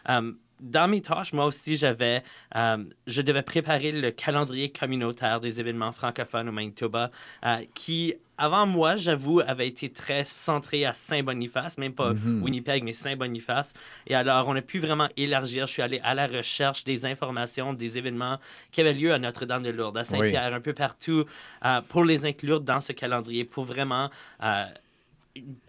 Euh, 0.08 0.32
dans 0.62 0.88
mes 0.88 1.00
tâches, 1.00 1.32
moi 1.32 1.44
aussi, 1.44 1.74
j'avais, 1.74 2.22
euh, 2.54 2.84
je 3.06 3.20
devais 3.20 3.42
préparer 3.42 3.90
le 3.90 4.12
calendrier 4.12 4.70
communautaire 4.70 5.40
des 5.40 5.58
événements 5.58 5.90
francophones 5.92 6.48
au 6.48 6.52
Manitoba, 6.52 7.10
euh, 7.44 7.58
qui, 7.74 8.14
avant 8.38 8.64
moi, 8.64 8.94
j'avoue, 8.94 9.40
avait 9.40 9.66
été 9.66 9.90
très 9.90 10.24
centré 10.24 10.84
à 10.86 10.94
Saint-Boniface, 10.94 11.78
même 11.78 11.94
pas 11.94 12.12
Winnipeg, 12.12 12.84
mais 12.84 12.92
Saint-Boniface. 12.92 13.72
Et 14.06 14.14
alors, 14.14 14.46
on 14.48 14.54
a 14.54 14.62
pu 14.62 14.78
vraiment 14.78 15.08
élargir. 15.16 15.66
Je 15.66 15.72
suis 15.72 15.82
allé 15.82 16.00
à 16.04 16.14
la 16.14 16.28
recherche 16.28 16.84
des 16.84 17.04
informations, 17.04 17.72
des 17.72 17.98
événements 17.98 18.38
qui 18.70 18.80
avaient 18.80 18.94
lieu 18.94 19.12
à 19.12 19.18
Notre-Dame-de-Lourdes, 19.18 19.98
à 19.98 20.04
Saint-Pierre, 20.04 20.54
un 20.54 20.60
peu 20.60 20.74
partout, 20.74 21.24
euh, 21.64 21.80
pour 21.88 22.04
les 22.04 22.24
inclure 22.24 22.60
dans 22.60 22.80
ce 22.80 22.92
calendrier, 22.92 23.44
pour 23.44 23.64
vraiment 23.64 24.10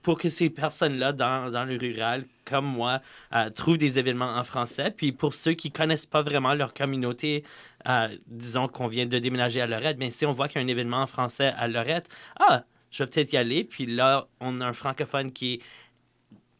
pour 0.01 0.17
que 0.17 0.29
ces 0.29 0.49
personnes-là 0.49 1.13
dans, 1.13 1.51
dans 1.51 1.65
le 1.65 1.77
rural, 1.77 2.25
comme 2.45 2.65
moi, 2.65 3.01
euh, 3.33 3.49
trouvent 3.49 3.77
des 3.77 3.99
événements 3.99 4.35
en 4.35 4.43
français. 4.43 4.93
Puis 4.95 5.11
pour 5.11 5.33
ceux 5.33 5.53
qui 5.53 5.71
connaissent 5.71 6.05
pas 6.05 6.21
vraiment 6.21 6.53
leur 6.53 6.73
communauté, 6.73 7.43
euh, 7.87 8.09
disons 8.27 8.67
qu'on 8.67 8.87
vient 8.87 9.05
de 9.05 9.19
déménager 9.19 9.61
à 9.61 9.67
Lorette, 9.67 9.97
mais 9.97 10.11
si 10.11 10.25
on 10.25 10.31
voit 10.31 10.47
qu'il 10.47 10.61
y 10.61 10.63
a 10.63 10.65
un 10.65 10.69
événement 10.69 11.01
en 11.01 11.07
français 11.07 11.53
à 11.57 11.67
Lorette, 11.67 12.09
ah, 12.39 12.65
je 12.91 13.03
vais 13.03 13.09
peut-être 13.09 13.33
y 13.33 13.37
aller. 13.37 13.63
Puis 13.63 13.85
là, 13.85 14.27
on 14.39 14.61
a 14.61 14.65
un 14.65 14.73
francophone 14.73 15.31
qui, 15.31 15.61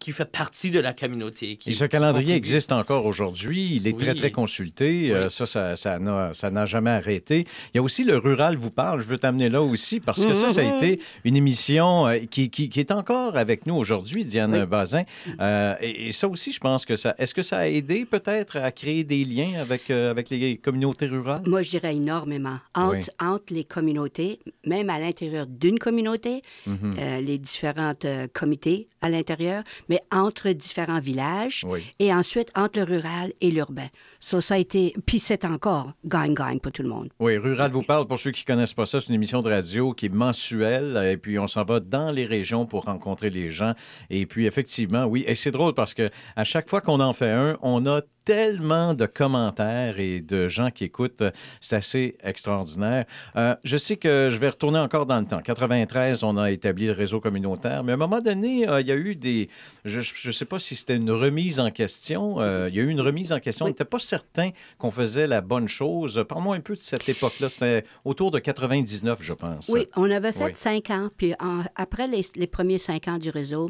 qui 0.04 0.12
fait 0.12 0.26
partie 0.26 0.70
de 0.70 0.80
la 0.80 0.94
communauté. 0.94 1.56
Qui, 1.58 1.70
Et 1.70 1.74
ce 1.74 1.86
calendrier 1.86 2.36
existe 2.36 2.72
encore 2.72 3.06
aujourd'hui. 3.06 3.76
Il 3.78 3.88
est 3.88 3.98
très, 3.98 4.12
Oui. 4.12 4.18
très 4.18 4.32
consulté. 4.32 5.12
Euh, 5.12 5.26
Oui. 5.26 5.32
ça, 5.32 5.46
ça, 5.46 5.76
ça 5.76 5.98
n'a, 6.00 6.34
ça 6.34 6.52
n'a 6.52 6.66
jamais 6.66 6.90
arrêté. 6.92 7.46
Il 7.74 7.78
y 7.78 7.80
a 7.80 7.84
aussi 7.84 8.04
le 8.04 8.18
Rural 8.18 8.56
vous 8.58 8.72
parle. 8.72 9.02
Je 9.02 9.06
veux 9.08 9.18
t'amener 9.18 9.50
là 9.50 9.62
aussi 9.62 10.00
parce 10.00 10.26
que 10.26 10.34
ça, 10.34 10.50
ça 10.50 10.62
a 10.62 10.76
été 10.76 11.00
une 11.24 11.38
émission 11.38 12.08
euh, 12.08 12.20
qui, 12.30 12.50
qui, 12.50 12.70
qui 12.70 12.80
est 12.80 12.92
encore 12.92 13.38
avec 13.38 13.66
nous 13.66 13.76
aujourd'hui, 13.76 14.26
Diane 14.26 14.54
Oui. 14.56 14.66
Bazin. 14.66 15.04
Euh, 15.40 15.76
et, 15.82 16.08
et 16.08 16.12
ça 16.12 16.28
aussi, 16.28 16.52
je 16.52 16.60
pense 16.60 16.86
que 16.86 16.96
ça... 16.96 17.16
Est-ce 17.18 17.34
que 17.34 17.42
ça 17.42 17.60
a 17.60 17.68
aidé 17.68 18.06
peut-être 18.06 18.58
à 18.58 18.72
créer 18.72 19.04
des 19.04 19.24
liens 19.24 19.54
avec, 19.62 19.90
euh, 19.90 20.12
avec 20.12 20.30
les 20.30 20.58
communautés 20.58 21.06
rurales? 21.08 21.44
Moi, 21.48 21.62
je 21.62 21.70
dirais 21.72 21.96
énormément. 21.96 22.58
Entre, 22.76 22.94
Oui. 22.98 23.02
entre 23.20 23.54
les 23.54 23.64
communautés, 23.64 24.40
même 24.66 24.90
à 24.90 25.00
l'intérieur 25.00 25.46
d'une 25.48 25.80
communauté, 25.80 26.42
Mhm. 26.68 26.96
euh, 27.00 27.22
les 27.22 27.38
différentes 27.38 28.06
euh, 28.06 28.28
comités 28.34 28.88
à 29.02 29.10
l'intérieur, 29.10 29.64
mais 29.94 30.02
entre 30.18 30.50
différents 30.50 31.00
villages 31.00 31.64
Oui. 31.68 31.84
et 32.00 32.12
ensuite 32.14 32.50
entre 32.56 32.80
le 32.80 32.86
rural 32.86 33.32
et 33.42 33.52
l'urbain. 33.52 33.88
Ça, 34.20 34.42
ça 34.42 34.56
a 34.56 34.58
été... 34.58 34.96
Puis 35.06 35.20
c'est 35.20 35.46
encore 35.46 35.92
gagne-gagne 36.04 36.60
pour 36.60 36.72
tout 36.72 36.82
le 36.82 36.90
monde. 36.90 37.10
Oui, 37.20 37.38
Rural 37.38 37.72
vous 37.72 37.84
parle, 37.84 38.08
pour 38.08 38.18
ceux 38.18 38.32
qui 38.32 38.44
ne 38.48 38.54
connaissent 38.56 38.74
pas 38.74 38.88
ça, 38.88 39.00
c'est 39.00 39.10
une 39.10 39.16
émission 39.16 39.42
de 39.44 39.50
radio 39.50 39.94
qui 39.94 40.08
est 40.08 40.14
mensuelle. 40.14 41.00
Et 41.12 41.18
puis, 41.18 41.38
on 41.38 41.48
s'en 41.48 41.64
va 41.64 41.80
dans 41.80 42.10
les 42.12 42.26
régions 42.26 42.66
pour 42.66 42.86
rencontrer 42.86 43.30
les 43.30 43.52
gens. 43.52 43.74
Et 44.10 44.26
puis, 44.26 44.48
effectivement, 44.48 45.06
oui. 45.06 45.24
Et 45.28 45.36
c'est 45.36 45.52
drôle 45.52 45.74
parce 45.74 45.94
que 45.94 46.10
à 46.36 46.44
chaque 46.44 46.70
fois 46.70 46.82
qu'on 46.82 47.00
en 47.00 47.14
fait 47.14 47.30
un, 47.30 47.58
on 47.62 47.86
a 47.86 48.02
tellement 48.26 48.94
de 48.94 49.06
commentaires 49.06 50.00
et 50.00 50.22
de 50.22 50.48
gens 50.48 50.72
qui 50.72 50.86
écoutent. 50.86 51.24
C'est 51.62 51.76
assez 51.76 52.18
extraordinaire. 52.24 53.06
Euh, 53.36 53.56
je 53.64 53.78
sais 53.78 53.98
que 53.98 54.30
je 54.32 54.38
vais 54.38 54.50
retourner 54.50 54.80
encore 54.80 55.06
dans 55.06 55.20
le 55.20 55.26
temps. 55.26 55.42
93, 55.42 56.24
on 56.24 56.38
a 56.38 56.52
établi 56.52 56.86
le 56.88 56.92
réseau 56.94 57.20
communautaire, 57.20 57.84
mais 57.84 57.92
à 57.92 57.96
un 57.96 57.98
moment 57.98 58.22
donné, 58.22 58.68
euh, 58.68 58.82
il 58.82 58.88
y 58.88 58.92
a 58.92 58.96
eu 58.96 59.16
des... 59.16 59.50
Je 59.86 60.00
ne 60.28 60.32
sais 60.34 60.46
pas 60.46 60.60
si 60.60 60.76
c'était 60.76 60.96
une 60.96 61.12
remise 61.12 61.60
en 61.60 61.72
question. 61.72 62.40
Euh, 62.40 62.70
il 62.70 62.76
y 62.76 62.80
a 62.80 62.84
eu 62.84 62.90
une 62.90 63.02
remise 63.02 63.32
en 63.32 63.40
question. 63.40 63.66
On 63.66 63.70
n'était 63.70 63.86
pas 63.86 64.00
certain 64.00 64.50
qu'on 64.78 64.92
faisait 64.92 65.28
la 65.28 65.42
bonne 65.42 65.68
chose. 65.68 66.24
Parle-moi 66.28 66.56
un 66.56 66.60
peu 66.62 66.76
de 66.76 66.82
cette 66.82 67.08
époque-là. 67.10 67.50
C'était 67.50 67.86
autour 68.06 68.32
de 68.32 68.40
99, 68.40 69.20
je 69.22 69.34
pense. 69.34 69.70
Oui, 69.70 69.88
on 69.96 70.10
avait 70.10 70.32
fait 70.32 70.46
Oui. 70.46 70.52
cinq 70.54 70.90
ans, 70.90 71.10
puis 71.16 71.34
en- 71.40 71.64
après 71.76 72.08
les, 72.08 72.22
les 72.36 72.48
premiers 72.48 72.78
cinq 72.78 73.08
ans 73.08 73.18
du 73.18 73.30
réseau, 73.30 73.70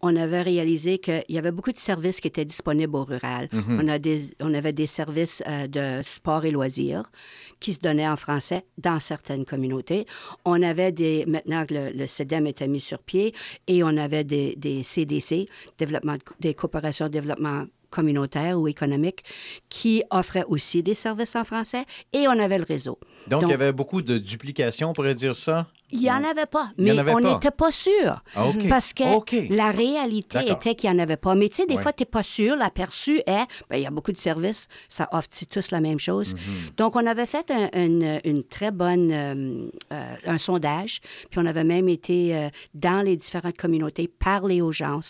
on 0.00 0.14
avait 0.16 0.42
réalisé 0.42 0.98
qu'il 0.98 1.24
y 1.28 1.38
avait 1.38 1.52
beaucoup 1.52 1.72
de 1.72 1.78
services 1.78 2.20
qui 2.20 2.28
étaient 2.28 2.44
disponibles 2.44 2.94
au 2.96 3.04
rural. 3.04 3.48
Mhm. 3.52 3.80
on, 3.82 3.88
a 3.94 3.98
des, 3.98 4.18
on 4.40 4.52
avait 4.54 4.72
des 4.72 4.86
services 4.86 5.42
euh, 5.48 5.66
de 5.66 6.02
sport 6.02 6.44
et 6.44 6.50
loisirs 6.50 7.04
qui 7.60 7.72
se 7.72 7.80
donnaient 7.80 8.08
en 8.08 8.16
français 8.16 8.64
dans 8.78 9.00
certaines 9.00 9.44
communautés. 9.46 10.04
On 10.44 10.62
avait 10.62 10.92
des, 10.92 11.24
maintenant 11.26 11.64
que 11.66 11.74
le, 11.74 11.90
le 12.00 12.06
CEDEM 12.06 12.46
était 12.46 12.68
mis 12.68 12.80
sur 12.80 12.98
pied, 12.98 13.34
et 13.66 13.82
on 13.82 13.96
avait 13.96 14.24
des, 14.24 14.54
des 14.56 14.82
CDC, 14.82 15.48
développement, 15.78 16.14
de- 16.14 16.20
des 16.40 16.54
coopérations 16.54 17.06
de 17.06 17.12
développement 17.12 17.64
communautaire 17.90 18.58
ou 18.60 18.66
économique, 18.66 19.22
qui 19.68 20.02
offraient 20.10 20.44
aussi 20.48 20.82
des 20.82 20.94
services 20.94 21.36
en 21.36 21.44
français, 21.44 21.84
et 22.12 22.26
on 22.26 22.36
avait 22.38 22.58
le 22.58 22.64
réseau. 22.64 22.98
Donc, 23.28 23.42
il 23.42 23.42
Donc- 23.42 23.50
y 23.50 23.54
avait 23.54 23.72
beaucoup 23.72 24.02
de 24.02 24.18
duplication, 24.18 24.90
on 24.90 24.92
pourrait 24.92 25.14
dire 25.14 25.36
ça? 25.36 25.68
Il 25.90 26.00
n'y 26.00 26.10
en 26.10 26.24
avait 26.24 26.46
pas, 26.46 26.70
mais 26.76 26.98
avait 26.98 27.12
on 27.14 27.20
n'était 27.20 27.50
pas 27.50 27.70
sûr. 27.70 28.20
Ah, 28.34 28.48
OK. 28.48 28.68
Parce 28.68 28.92
que 28.92 29.52
la 29.54 29.70
réalité 29.70 30.38
était 30.50 30.74
qu'il 30.74 30.90
n'y 30.90 30.96
en 30.96 30.98
avait 30.98 31.16
pas. 31.16 31.34
Mais 31.34 31.48
tu 31.48 31.56
sais, 31.56 31.66
des 31.66 31.78
fois, 31.78 31.92
tu 31.92 32.02
n'es 32.02 32.06
pas 32.06 32.22
sûr. 32.22 32.56
L'aperçu 32.56 33.18
est, 33.26 33.46
ben, 33.70 33.76
il 33.76 33.82
y 33.82 33.86
a 33.86 33.90
beaucoup 33.90 34.10
de 34.10 34.18
services, 34.18 34.66
ça 34.88 35.08
offre 35.12 35.28
tous 35.48 35.70
la 35.70 35.80
même 35.80 35.98
chose. 36.00 36.34
Mm-hmm. 36.34 36.76
Donc, 36.78 36.96
on 36.96 37.06
avait 37.06 37.26
fait 37.26 37.50
un- 37.50 37.68
une, 37.78 38.20
une 38.24 38.42
très 38.44 38.70
bonne, 38.70 39.10
euh, 39.12 39.68
euh, 39.92 40.14
un 40.26 40.38
sondage, 40.38 41.00
puis 41.30 41.38
on 41.38 41.46
avait 41.46 41.64
même 41.64 41.88
été 41.88 42.34
euh, 42.34 42.48
dans 42.74 43.02
les 43.04 43.16
différentes 43.16 43.56
communautés, 43.56 44.08
parler 44.08 44.62
aux 44.62 44.72
gens. 44.72 45.00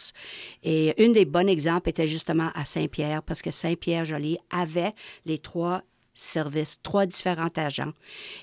Et 0.62 1.02
une 1.02 1.12
des 1.12 1.24
bons 1.24 1.48
exemples 1.48 1.88
était 1.88 2.08
justement 2.08 2.50
à 2.54 2.64
Saint-Pierre, 2.64 3.22
parce 3.22 3.42
que 3.42 3.50
Saint-Pierre-Joli 3.50 4.38
avait 4.50 4.92
les 5.24 5.38
trois 5.38 5.82
services, 6.14 6.79
trois 6.83 7.07
différents 7.07 7.48
agents. 7.57 7.92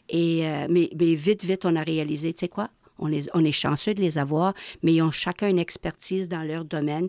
Et, 0.09 0.45
euh, 0.47 0.67
mais, 0.69 0.89
mais 0.99 1.15
vite, 1.15 1.43
vite, 1.43 1.65
on 1.65 1.75
a 1.75 1.83
réalisé, 1.83 2.33
tu 2.33 2.41
sais 2.41 2.47
quoi? 2.49 2.69
On, 2.99 3.07
les- 3.07 3.29
on 3.33 3.43
est 3.43 3.51
chanceux 3.51 3.93
de 3.95 3.99
les 4.01 4.17
avoir, 4.19 4.53
mais 4.83 4.93
ils 4.93 5.01
ont 5.01 5.11
chacun 5.11 5.49
une 5.49 5.57
expertise 5.57 6.27
dans 6.29 6.43
leur 6.43 6.65
domaine. 6.65 7.07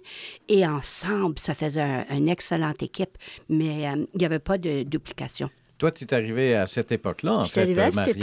Et 0.48 0.66
ensemble, 0.66 1.38
ça 1.38 1.54
faisait 1.54 1.82
un- 1.82 2.06
une 2.10 2.28
excellente 2.30 2.82
équipe, 2.82 3.18
mais 3.48 3.88
euh, 3.88 4.06
il 4.14 4.18
n'y 4.18 4.24
avait 4.24 4.38
pas 4.38 4.56
de 4.56 4.84
duplication. 4.84 5.50
Toi, 5.82 5.90
tu 5.90 6.04
es 6.04 6.14
arrivé 6.14 6.54
à 6.54 6.68
cette 6.68 6.92
époque-là, 6.92 7.32
en 7.38 7.44
fait, 7.44 7.76
à 7.76 7.90
cette. 7.90 8.16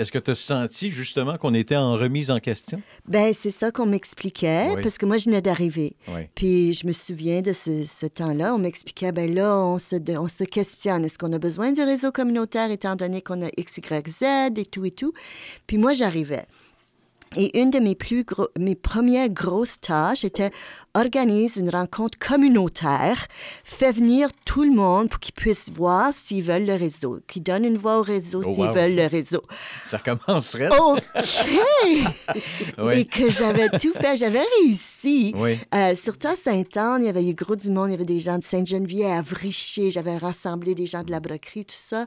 Est-ce 0.00 0.10
que 0.10 0.18
tu 0.18 0.30
as 0.30 0.34
senti 0.34 0.90
justement 0.90 1.36
qu'on 1.36 1.52
était 1.52 1.76
en 1.76 1.92
remise 1.92 2.30
en 2.30 2.38
question? 2.38 2.80
Ben, 3.06 3.34
c'est 3.38 3.50
ça 3.50 3.70
qu'on 3.70 3.84
m'expliquait, 3.84 4.70
Oui. 4.74 4.82
parce 4.82 4.96
que 4.96 5.04
moi, 5.04 5.18
je 5.18 5.26
venais 5.26 5.42
d'arriver. 5.42 5.96
Oui. 6.08 6.22
Puis 6.34 6.72
je 6.72 6.86
me 6.86 6.92
souviens 6.92 7.42
de 7.42 7.52
ce, 7.52 7.84
ce 7.84 8.06
temps-là, 8.06 8.54
on 8.54 8.58
m'expliquait, 8.58 9.12
ben 9.12 9.34
là, 9.34 9.54
on 9.54 9.78
se, 9.78 9.96
on 10.16 10.28
se 10.28 10.44
questionne, 10.44 11.04
est-ce 11.04 11.18
qu'on 11.18 11.34
a 11.34 11.38
besoin 11.38 11.72
du 11.72 11.82
réseau 11.82 12.10
communautaire 12.10 12.70
étant 12.70 12.96
donné 12.96 13.20
qu'on 13.20 13.42
a 13.42 13.50
X, 13.58 13.76
Y, 13.76 14.08
Z 14.08 14.24
et 14.58 14.64
tout 14.64 14.86
et 14.86 14.90
tout? 14.90 15.12
Puis 15.66 15.76
moi, 15.76 15.92
j'arrivais. 15.92 16.46
Et 17.36 17.60
une 17.60 17.70
de 17.70 17.78
mes, 17.78 17.94
plus 17.94 18.24
gros, 18.24 18.48
mes 18.58 18.74
premières 18.74 19.28
grosses 19.28 19.80
tâches 19.80 20.24
était 20.24 20.50
organise 20.94 21.56
une 21.56 21.70
rencontre 21.70 22.18
communautaire, 22.18 23.26
fait 23.64 23.92
venir 23.92 24.30
tout 24.44 24.64
le 24.64 24.72
monde 24.72 25.08
pour 25.08 25.20
qu'ils 25.20 25.34
puissent 25.34 25.70
voir 25.70 26.12
s'ils 26.12 26.42
veulent 26.42 26.66
le 26.66 26.74
réseau, 26.74 27.20
qu'ils 27.28 27.42
donnent 27.42 27.64
une 27.64 27.76
voix 27.76 27.98
au 27.98 28.02
réseau 28.02 28.42
Oh, 28.44 28.52
s'ils 28.52 28.64
wow. 28.66 28.72
veulent 28.72 28.94
le 28.96 29.06
réseau. 29.06 29.42
Ça 29.86 29.98
commencerait. 29.98 30.68
OK! 30.68 31.02
Oui. 32.78 33.00
Et 33.00 33.04
que 33.04 33.30
j'avais 33.30 33.68
tout 33.70 33.92
fait, 33.92 34.16
j'avais 34.16 34.42
réussi. 34.60 35.32
Oui. 35.36 35.58
Euh, 35.74 35.94
surtout 35.94 36.28
à 36.28 36.36
Sainte-Anne, 36.36 37.02
il 37.02 37.06
y 37.06 37.08
avait 37.08 37.26
eu 37.26 37.34
gros 37.34 37.56
du 37.56 37.70
monde, 37.70 37.88
il 37.88 37.92
y 37.92 37.94
avait 37.94 38.04
des 38.04 38.20
gens 38.20 38.38
de 38.38 38.44
Sainte-Geneviève, 38.44 39.32
Richer, 39.32 39.90
j'avais 39.90 40.16
rassemblé 40.16 40.74
des 40.74 40.86
gens 40.86 41.02
de 41.02 41.10
la 41.10 41.20
broquerie, 41.20 41.64
tout 41.64 41.74
ça. 41.76 42.06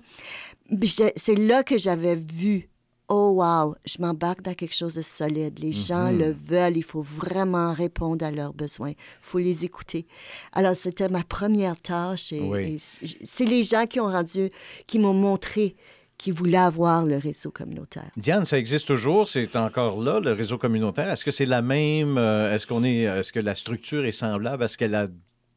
C'est 1.15 1.35
là 1.35 1.63
que 1.63 1.77
j'avais 1.77 2.15
vu, 2.15 2.69
oh 3.13 3.31
wow, 3.41 3.75
je 3.85 3.97
m'embarque 3.99 4.41
dans 4.41 4.53
quelque 4.53 4.73
chose 4.73 4.95
de 4.95 5.01
solide. 5.01 5.59
Les 5.59 5.73
gens 5.73 6.11
le 6.11 6.31
veulent, 6.31 6.77
il 6.77 6.83
faut 6.83 7.01
vraiment 7.01 7.73
répondre 7.73 8.25
à 8.25 8.31
leurs 8.31 8.53
besoins, 8.53 8.91
il 8.91 8.95
faut 9.21 9.39
les 9.39 9.65
écouter. 9.65 10.05
Alors 10.53 10.75
c'était 10.75 11.09
ma 11.09 11.23
première 11.23 11.79
tâche 11.81 12.31
et, 12.31 12.39
Oui. 12.41 12.61
et 12.73 12.77
c- 12.77 13.17
c'est 13.23 13.45
les 13.45 13.63
gens 13.63 13.85
qui 13.85 13.99
ont 13.99 14.11
rendu, 14.11 14.49
qui 14.87 14.97
m'ont 14.99 15.13
montré 15.13 15.75
qu'ils 16.17 16.33
voulaient 16.33 16.57
avoir 16.73 17.03
le 17.05 17.17
réseau 17.17 17.49
communautaire. 17.51 18.11
Diane, 18.15 18.45
ça 18.45 18.57
existe 18.59 18.87
toujours, 18.87 19.27
c'est 19.27 19.55
encore 19.55 19.99
là, 20.01 20.19
le 20.19 20.31
réseau 20.33 20.57
communautaire. 20.59 21.09
Est-ce 21.09 21.25
que 21.25 21.31
c'est 21.31 21.47
la 21.47 21.61
même, 21.63 22.17
euh, 22.19 22.53
est-ce 22.53 22.67
qu'on 22.67 22.83
est, 22.83 23.01
est-ce 23.01 23.33
que 23.33 23.39
la 23.39 23.55
structure 23.55 24.05
est 24.05 24.11
semblable 24.11 24.61
à 24.63 24.67
ce 24.67 24.77
qu'elle 24.77 24.93
a, 24.95 25.07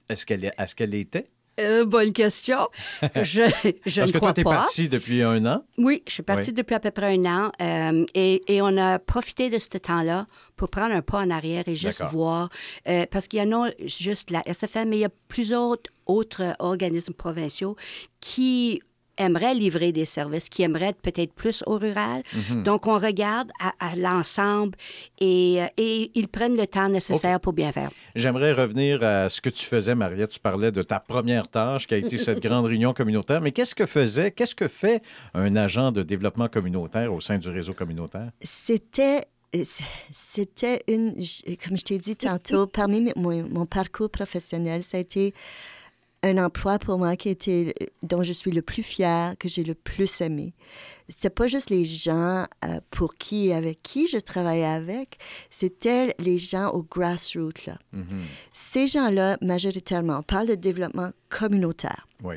est-ce 0.09 0.25
qu'elle, 0.27 0.45
est- 0.47 0.55
à 0.57 0.67
ce 0.67 0.75
qu'elle 0.75 0.95
était? 0.95 1.29
Euh, 1.61 1.85
bonne 1.85 2.13
question. 2.13 2.69
Je, 3.17 3.43
je 3.87 4.01
Parce 4.01 4.13
ne 4.13 4.13
que 4.13 4.19
toi, 4.19 4.21
crois 4.21 4.33
tu 4.33 4.41
es 4.41 4.45
pas. 4.45 4.51
parti 4.51 4.89
depuis 4.89 5.23
un 5.23 5.45
an? 5.47 5.65
Oui, 5.79 6.03
je 6.07 6.13
suis 6.15 6.23
partie 6.23 6.51
Oui. 6.51 6.55
depuis 6.55 6.75
à 6.75 6.81
peu 6.81 6.91
près 6.91 7.17
un 7.17 7.25
an 7.27 7.53
euh, 7.63 8.05
et, 8.15 8.43
et 8.53 8.61
on 8.63 8.77
a 8.77 8.99
profité 8.99 9.51
de 9.51 9.59
ce 9.59 9.69
temps-là 9.79 10.27
pour 10.57 10.69
prendre 10.69 10.95
un 10.95 11.03
pas 11.03 11.19
en 11.21 11.31
arrière 11.31 11.65
et 11.69 11.77
juste 11.77 12.03
voir. 12.11 12.49
euh, 12.89 13.07
parce 13.11 13.29
qu'il 13.29 13.39
y 13.39 13.43
a 13.43 13.47
non 13.47 13.71
juste 13.85 14.31
la 14.31 14.43
SFM, 14.47 14.89
mais 14.89 14.97
il 14.97 15.01
y 15.01 15.05
a 15.05 15.11
plusieurs 15.29 15.77
autres 16.07 16.43
organismes 16.59 17.15
provinciaux 17.15 17.77
qui 18.21 18.83
aimeraient 19.19 19.55
livrer 19.55 19.93
des 19.93 20.05
services, 20.05 20.49
qui 20.49 20.63
aimeraient 20.63 20.91
être 20.91 21.01
peut-être 21.01 21.33
plus 21.33 21.63
au 21.67 21.79
rural. 21.79 22.23
Mhm. 22.51 22.63
Donc, 22.63 22.87
on 22.87 22.99
regarde 22.99 23.51
à, 23.61 23.73
à 23.79 23.97
l'ensemble 23.97 24.77
et, 25.21 25.63
euh, 25.63 25.67
et 25.77 26.11
ils 26.15 26.29
prennent 26.29 26.57
le 26.57 26.67
temps 26.67 26.89
nécessaire 26.89 27.41
pour 27.41 27.53
bien 27.53 27.73
faire. 27.73 27.91
J'aimerais 28.15 28.53
revenir 28.53 29.03
à 29.03 29.29
ce 29.29 29.41
que 29.41 29.51
tu 29.51 29.67
faisais, 29.67 29.95
Mariette. 29.95 30.31
Tu 30.31 30.41
parlais 30.41 30.73
de 30.73 30.83
ta 30.83 31.01
première 31.01 31.49
tâche 31.49 31.87
qui 31.87 31.95
a 31.95 31.97
été 31.97 32.19
cette 32.19 32.43
grande 32.43 32.67
réunion 32.67 32.93
communautaire. 32.93 33.41
Mais 33.41 33.53
qu'est-ce 33.53 33.75
que 33.75 33.87
faisait, 33.87 34.31
qu'est-ce 34.31 34.55
que 34.55 34.69
fait 34.69 35.03
un 35.35 35.57
agent 35.57 35.93
de 35.93 36.03
développement 36.03 36.49
communautaire 36.49 37.13
au 37.13 37.21
sein 37.21 37.39
du 37.39 37.49
réseau 37.49 37.75
communautaire? 37.75 38.31
C'était 38.43 39.23
c'était 40.13 40.81
une, 40.89 41.15
comme 41.65 41.77
je 41.77 41.85
t'ai 41.85 41.99
dit 41.99 42.17
tantôt, 42.17 42.67
parmi 42.73 43.13
mon 43.17 43.67
parcours 43.67 44.11
professionnel, 44.11 44.83
ça 44.83 44.97
a 44.97 45.01
été 45.01 45.33
un 46.25 46.39
emploi 46.39 46.79
pour 46.79 46.99
moi 46.99 47.17
qui 47.17 47.29
était, 47.29 47.75
dont 48.03 48.23
je 48.23 48.33
suis 48.33 48.51
le 48.51 48.63
plus 48.63 48.83
fière, 48.83 49.37
que 49.39 49.49
j'ai 49.49 49.63
le 49.63 49.75
plus 49.75 50.21
aimé. 50.21 50.55
C'était 51.09 51.31
pas 51.31 51.47
juste 51.47 51.69
les 51.69 51.85
gens 51.85 52.47
euh, 52.65 52.81
pour 52.91 53.15
qui 53.17 53.49
et 53.49 53.55
avec 53.55 53.83
qui 53.83 54.09
je 54.09 54.17
travaillais 54.17 54.65
avec, 54.65 55.19
c'était 55.51 56.15
les 56.19 56.39
gens 56.39 56.71
au 56.71 56.83
grassroots. 56.83 57.67
Là. 57.67 57.79
Ces 58.53 58.87
gens-là, 58.87 59.37
majoritairement, 59.43 60.19
on 60.19 60.23
parle 60.23 60.49
de 60.49 60.55
développement 60.55 61.11
communautaire. 61.29 62.09
Oui. 62.23 62.37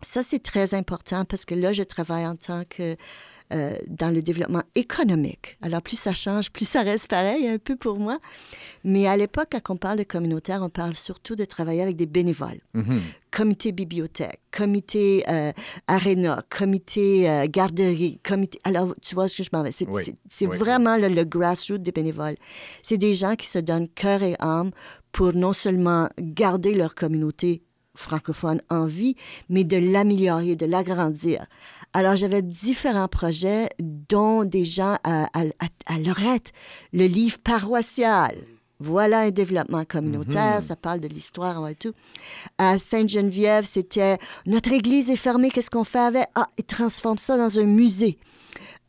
Ça, 0.00 0.22
c'est 0.22 0.42
très 0.42 0.72
important 0.72 1.26
parce 1.26 1.44
que 1.44 1.54
là, 1.54 1.74
je 1.74 1.82
travaille 1.82 2.26
en 2.26 2.36
tant 2.36 2.64
que 2.64 2.96
euh, 3.52 3.74
dans 3.88 4.10
le 4.14 4.22
développement 4.22 4.62
économique. 4.74 5.58
Alors, 5.62 5.82
plus 5.82 5.98
ça 5.98 6.14
change, 6.14 6.50
plus 6.50 6.68
ça 6.68 6.82
reste 6.82 7.08
pareil 7.08 7.48
un 7.48 7.58
peu 7.58 7.76
pour 7.76 7.98
moi. 7.98 8.18
Mais 8.84 9.06
à 9.06 9.16
l'époque, 9.16 9.48
quand 9.50 9.74
on 9.74 9.76
parle 9.76 9.98
de 9.98 10.04
communautaire, 10.04 10.60
on 10.62 10.70
parle 10.70 10.94
surtout 10.94 11.36
de 11.36 11.44
travailler 11.44 11.82
avec 11.82 11.96
des 11.96 12.06
bénévoles. 12.06 12.60
Comité 13.30 13.72
bibliothèque, 13.72 14.40
comité 14.50 15.24
euh, 15.28 15.52
aréna, 15.86 16.42
comité 16.48 17.30
euh, 17.30 17.46
garderie, 17.48 18.18
comité... 18.24 18.58
Alors, 18.64 18.94
tu 19.02 19.14
vois 19.14 19.28
ce 19.28 19.36
que 19.36 19.42
je 19.42 19.50
m'en 19.52 19.62
vais? 19.62 19.72
C'est 19.72 19.88
Oui, 19.88 20.02
oui, 20.40 20.56
vraiment 20.56 20.96
le, 20.96 21.08
le 21.08 21.24
grassroots 21.24 21.78
des 21.78 21.92
bénévoles. 21.92 22.36
C'est 22.82 22.98
des 22.98 23.14
gens 23.14 23.36
qui 23.36 23.46
se 23.46 23.58
donnent 23.58 23.88
cœur 23.88 24.22
et 24.22 24.36
âme 24.38 24.70
pour 25.12 25.32
non 25.32 25.52
seulement 25.52 26.08
garder 26.18 26.74
leur 26.74 26.94
communauté 26.94 27.62
francophone 27.94 28.60
en 28.70 28.86
vie, 28.86 29.16
mais 29.48 29.64
de 29.64 29.76
l'améliorer, 29.76 30.56
de 30.56 30.66
l'agrandir. 30.66 31.46
Alors, 31.92 32.14
j'avais 32.16 32.42
différents 32.42 33.08
projets, 33.08 33.68
dont 33.80 34.44
des 34.44 34.64
gens 34.64 34.96
à, 35.02 35.24
à, 35.38 35.42
à- 35.58 35.94
à 35.94 35.98
Lorette, 35.98 36.52
le 36.92 37.06
livre 37.06 37.38
paroissial. 37.38 38.36
Voilà 38.82 39.20
un 39.20 39.30
développement 39.30 39.84
communautaire, 39.84 40.62
ça 40.62 40.74
parle 40.76 41.00
de 41.00 41.08
l'histoire 41.08 41.68
et 41.68 41.74
tout. 41.74 41.92
À 42.56 42.78
Sainte-Geneviève, 42.78 43.66
c'était 43.66 44.16
notre 44.46 44.72
église 44.72 45.10
est 45.10 45.16
fermée, 45.16 45.50
qu'est-ce 45.50 45.70
qu'on 45.70 45.84
fait 45.84 45.98
avec? 45.98 46.28
Ah, 46.34 46.48
ils 46.56 46.64
transforment 46.64 47.18
ça 47.18 47.36
dans 47.36 47.58
un 47.58 47.64
musée. 47.64 48.18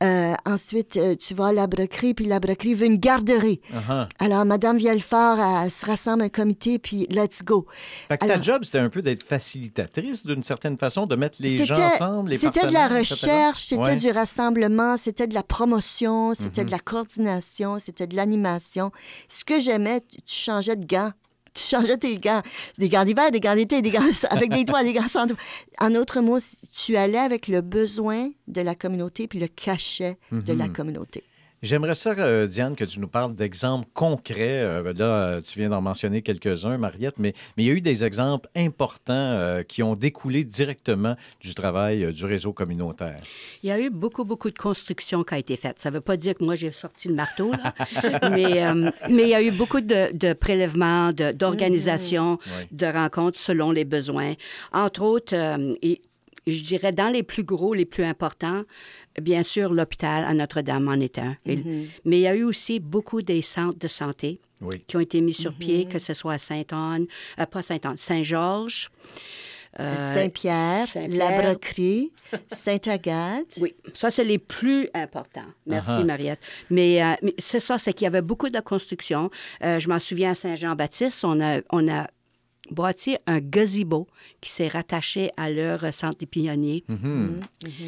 Euh, 0.01 0.33
ensuite, 0.45 0.97
euh, 0.97 1.15
tu 1.15 1.33
vas 1.33 1.47
à 1.47 1.53
la 1.53 1.67
broquerie, 1.67 2.13
puis 2.13 2.25
la 2.25 2.39
broquerie 2.39 2.73
veut 2.73 2.87
une 2.87 2.97
garderie. 2.97 3.61
Uh-huh. 3.71 4.07
Alors, 4.19 4.45
Madame 4.45 4.77
Vielfort, 4.77 5.37
elle 5.39 5.69
se 5.69 5.85
rassemble 5.85 6.23
un 6.23 6.29
comité, 6.29 6.79
puis 6.79 7.05
let's 7.09 7.43
go. 7.43 7.67
Fait 8.07 8.17
que 8.17 8.25
ta 8.25 8.41
job, 8.41 8.63
c'était 8.63 8.79
un 8.79 8.89
peu 8.89 9.01
d'être 9.01 9.23
facilitatrice 9.23 10.25
d'une 10.25 10.43
certaine 10.43 10.77
façon, 10.77 11.05
de 11.05 11.15
mettre 11.15 11.37
les 11.39 11.65
gens 11.65 11.75
ensemble, 11.75 12.31
les 12.31 12.39
C'était 12.39 12.67
de 12.67 12.73
la 12.73 12.87
recherche, 12.87 13.61
c'était 13.63 13.81
Ouais. 13.81 13.95
du 13.95 14.09
rassemblement, 14.11 14.97
c'était 14.97 15.27
de 15.27 15.33
la 15.33 15.43
promotion, 15.43 16.33
c'était 16.33 16.65
de 16.65 16.71
la 16.71 16.79
coordination, 16.79 17.77
c'était 17.79 18.07
de 18.07 18.15
l'animation. 18.15 18.91
Ce 19.27 19.43
que 19.43 19.59
j'aimais, 19.59 20.01
tu 20.01 20.21
tu 20.31 20.35
changeais 20.35 20.75
de 20.75 20.85
gants. 20.85 21.11
Tu 21.53 21.63
changeais 21.63 21.97
tes 21.97 22.17
gants. 22.17 22.41
Des 22.77 22.87
gants 22.89 23.03
d'hiver, 23.03 23.29
des 23.31 23.39
gants 23.39 23.55
d'été, 23.55 23.81
des 23.81 23.91
avec 24.29 24.51
des 24.51 24.63
doigts, 24.63 24.83
des 24.83 24.93
gants 24.93 25.07
sans 25.07 25.25
doigts. 25.25 25.37
En 25.79 25.93
autres 25.95 26.21
mots, 26.21 26.39
tu 26.71 26.95
allais 26.95 27.17
avec 27.17 27.47
le 27.47 27.61
besoin 27.61 28.29
de 28.47 28.61
la 28.61 28.75
communauté 28.75 29.27
puis 29.27 29.39
le 29.39 29.47
cachet 29.47 30.17
de 30.31 30.53
Mhm. 30.53 30.57
la 30.59 30.67
communauté. 30.69 31.23
J'aimerais 31.63 31.93
ça, 31.93 32.11
euh, 32.17 32.47
Diane, 32.47 32.75
que 32.75 32.83
tu 32.83 32.99
nous 32.99 33.07
parles 33.07 33.35
d'exemples 33.35 33.87
concrets. 33.93 34.61
Euh, 34.61 34.93
là, 34.93 35.05
euh, 35.05 35.41
tu 35.41 35.59
viens 35.59 35.69
d'en 35.69 35.79
mentionner 35.81 36.23
quelques-uns, 36.23 36.79
Mariette, 36.79 37.19
mais, 37.19 37.35
mais 37.55 37.63
il 37.63 37.67
y 37.67 37.69
a 37.69 37.73
eu 37.73 37.81
des 37.81 38.03
exemples 38.03 38.49
importants 38.55 39.13
euh, 39.13 39.61
qui 39.61 39.83
ont 39.83 39.95
découlé 39.95 40.43
directement 40.43 41.15
du 41.39 41.53
travail 41.53 42.11
du 42.13 42.25
réseau 42.25 42.51
communautaire. 42.51 43.21
Il 43.61 43.69
y 43.69 43.71
a 43.71 43.79
eu 43.79 43.91
beaucoup, 43.91 44.25
beaucoup 44.25 44.49
de 44.49 44.57
construction 44.57 45.23
qui 45.23 45.35
a 45.35 45.37
été 45.37 45.55
faite. 45.55 45.79
Ça 45.79 45.91
ne 45.91 45.95
veut 45.95 46.01
pas 46.01 46.17
dire 46.17 46.33
que 46.33 46.43
moi, 46.43 46.55
j'ai 46.55 46.71
sorti 46.71 47.07
le 47.09 47.13
marteau, 47.13 47.51
là. 47.51 47.75
mais, 48.31 48.73
mais 49.07 49.23
il 49.23 49.29
y 49.29 49.35
a 49.35 49.43
eu 49.43 49.51
beaucoup 49.51 49.81
de, 49.81 50.11
de 50.17 50.33
prélèvements, 50.33 51.11
de- 51.13 51.31
d'organisations, 51.31 52.39
de 52.71 52.85
rencontres 52.87 53.39
selon 53.39 53.69
les 53.69 53.85
besoins. 53.85 54.33
Entre 54.73 55.03
autres, 55.03 55.35
et 55.83 56.01
je 56.47 56.61
dirais 56.63 56.91
dans 56.91 57.09
les 57.09 57.23
plus 57.23 57.43
gros, 57.43 57.73
les 57.73 57.85
plus 57.85 58.03
importants, 58.03 58.63
bien 59.21 59.43
sûr, 59.43 59.73
l'hôpital 59.73 60.23
à 60.25 60.33
Notre-Dame 60.33 60.87
en 60.87 60.99
est 60.99 61.19
un. 61.19 61.35
Et- 61.45 61.57
Mais 62.05 62.17
il 62.19 62.21
y 62.21 62.27
a 62.27 62.35
eu 62.35 62.43
aussi 62.43 62.79
beaucoup 62.79 63.21
des 63.21 63.41
centres 63.41 63.77
de 63.79 63.87
santé 63.87 64.39
Oui. 64.61 64.83
qui 64.87 64.97
ont 64.97 65.01
été 65.01 65.21
mis 65.21 65.33
sur 65.33 65.53
pied, 65.53 65.85
que 65.85 65.99
ce 65.99 66.13
soit 66.13 66.33
à 66.33 66.37
Sainte-Anne, 66.37 67.05
euh, 67.39 67.45
pas 67.45 67.61
Sainte-Anne, 67.61 67.97
Saint-Georges. 67.97 68.89
euh, 69.79 70.13
Saint-Pierre, 70.15 70.85
la 71.07 71.41
broquerie, 71.41 72.11
Sainte-Agathe. 72.51 73.57
Oui, 73.61 73.73
ça, 73.93 74.09
c'est 74.09 74.25
les 74.25 74.37
plus 74.37 74.89
importants. 74.93 75.45
Merci, 75.65 75.91
Ah-ha. 75.93 76.03
Mariette. 76.03 76.39
Mais, 76.69 77.01
euh, 77.01 77.13
mais 77.23 77.33
c'est 77.37 77.61
ça, 77.61 77.77
c'est 77.79 77.93
qu'il 77.93 78.03
y 78.03 78.07
avait 78.07 78.21
beaucoup 78.21 78.49
de 78.49 78.59
construction. 78.59 79.29
Je 79.61 79.87
m'en 79.87 79.99
souviens 79.99 80.31
à 80.31 80.35
Saint-Jean-Baptiste, 80.35 81.23
on 81.23 81.39
a, 81.41 81.61
on 81.71 81.87
a 81.87 82.07
bâti 82.71 83.17
un 83.27 83.39
gazebo 83.39 84.07
qui 84.39 84.49
s'est 84.49 84.67
rattaché 84.67 85.29
à 85.37 85.49
leur 85.51 85.93
centre 85.93 86.17
des 86.17 86.25
pionniers. 86.25 86.83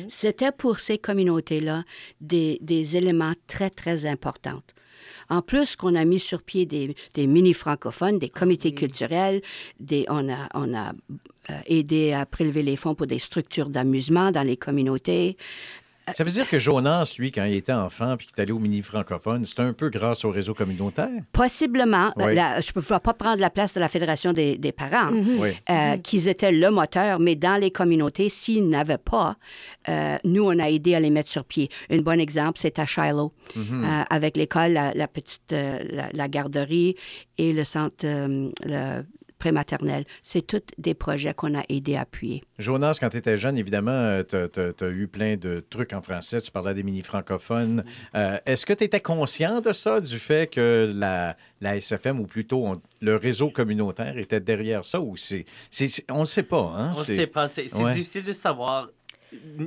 C'était 0.08 0.52
pour 0.52 0.80
ces 0.80 0.98
communautés-là 0.98 1.84
des, 2.22 2.60
des 2.62 2.98
éléments 2.98 3.34
très, 3.48 3.70
très 3.70 4.06
importants. 4.06 4.62
En 5.30 5.42
plus 5.42 5.76
qu'on 5.76 5.96
a 5.96 6.06
mis 6.06 6.20
sur 6.20 6.42
pied 6.42 6.66
des, 6.66 6.96
des 7.14 7.28
mini-francophones, 7.28 8.20
des 8.20 8.30
comités 8.30 8.74
culturels, 8.74 9.42
des, 9.80 10.06
on 10.10 10.32
a, 10.32 10.48
on 10.54 10.74
a 10.74 10.94
euh, 11.50 11.54
aidé 11.66 12.14
à 12.14 12.26
prélever 12.26 12.64
les 12.64 12.76
fonds 12.76 12.96
pour 12.96 13.08
des 13.08 13.20
structures 13.20 13.70
d'amusement 13.70 14.32
dans 14.32 14.44
les 14.44 14.58
communautés. 14.58 15.36
Ça 16.14 16.24
veut 16.26 16.32
dire 16.32 16.50
que 16.50 16.60
Jonas, 16.60 17.14
lui, 17.18 17.32
quand 17.32 17.46
il 17.46 17.54
était 17.56 17.72
enfant 17.72 18.18
puis 18.18 18.28
qu'il 18.28 18.36
est 18.38 18.42
allé 18.42 18.52
au 18.52 18.60
mini 18.60 18.82
francophone, 18.82 19.46
c'était 19.46 19.62
un 19.62 19.72
peu 19.74 19.90
grâce 19.90 20.26
au 20.26 20.32
réseau 20.32 20.54
communautaire? 20.54 21.10
Possiblement, 21.32 22.12
Oui. 22.18 22.36
la- 22.36 22.60
je 22.60 22.72
ne 22.76 22.82
peux 22.82 23.00
pas 23.00 23.14
prendre 23.14 23.40
la 23.40 23.50
place 23.50 23.74
de 23.74 23.80
la 23.80 23.88
Fédération 23.88 24.34
des, 24.34 24.58
des 24.58 24.72
parents, 24.72 25.12
Oui. 25.14 25.50
euh, 25.70 25.98
qu'ils 25.98 26.28
étaient 26.28 26.52
le 26.52 26.70
moteur, 26.72 27.20
mais 27.20 27.36
dans 27.36 27.60
les 27.60 27.72
communautés, 27.72 28.28
s'ils 28.30 28.68
n'avaient 28.68 28.98
pas, 28.98 29.38
euh, 29.90 30.18
nous, 30.26 30.44
on 30.44 30.60
a 30.60 30.70
aidé 30.70 30.94
à 30.96 31.00
les 31.00 31.10
mettre 31.10 31.30
sur 31.30 31.46
pied. 31.46 31.70
Un 31.90 31.98
bon 32.00 32.20
exemple, 32.20 32.60
c'est 32.60 32.80
à 32.80 32.86
Shiloh, 32.86 33.32
euh, 33.58 33.62
avec 34.10 34.36
l'école, 34.38 34.74
la, 34.74 34.94
la 34.94 35.08
petite, 35.08 35.54
euh, 35.54 35.80
la, 35.90 36.10
la 36.14 36.28
garderie 36.28 36.96
et 37.38 37.54
le 37.54 37.64
centre, 37.64 38.06
euh, 38.06 38.50
le 38.66 39.04
prématernelle. 39.44 40.06
C'est 40.22 40.48
tous 40.48 40.62
des 40.78 40.94
projets 40.94 41.34
qu'on 41.34 41.54
a 41.54 41.64
aidé 41.68 41.98
à 41.98 42.02
appuyer. 42.02 42.46
Jonas, 42.60 42.98
quand 42.98 43.10
tu 43.10 43.18
étais 43.18 43.38
jeune, 43.38 43.58
évidemment, 43.58 44.22
tu 44.24 44.38
as, 44.38 44.90
eu 44.90 45.08
plein 45.10 45.36
de 45.36 45.62
trucs 45.70 45.92
en 45.92 46.02
français. 46.02 46.40
Tu 46.40 46.50
parlais 46.50 46.74
des 46.74 46.84
mini-francophones. 46.84 47.84
Euh, 48.16 48.38
est-ce 48.46 48.66
que 48.66 48.72
tu 48.72 48.86
étais 48.86 49.02
conscient 49.02 49.60
de 49.60 49.74
ça, 49.74 50.00
du 50.00 50.18
fait 50.18 50.50
que 50.50 50.90
la, 50.96 51.36
la 51.60 51.76
SFM, 51.76 52.22
ou 52.22 52.26
plutôt 52.26 52.72
le 53.02 53.18
réseau 53.18 53.50
communautaire, 53.50 54.18
était 54.18 54.40
derrière 54.40 54.86
ça? 54.86 55.02
Ou 55.02 55.18
c'est, 55.18 55.44
on 56.10 56.22
ne 56.22 56.26
sait 56.26 56.44
pas. 56.44 56.74
Hein? 56.78 56.94
On 56.96 57.00
ne 57.02 57.06
sait 57.06 57.28
pas. 57.28 57.50
C'est, 57.50 57.66
difficile 57.66 58.24
de 58.24 58.34
savoir 58.34 58.92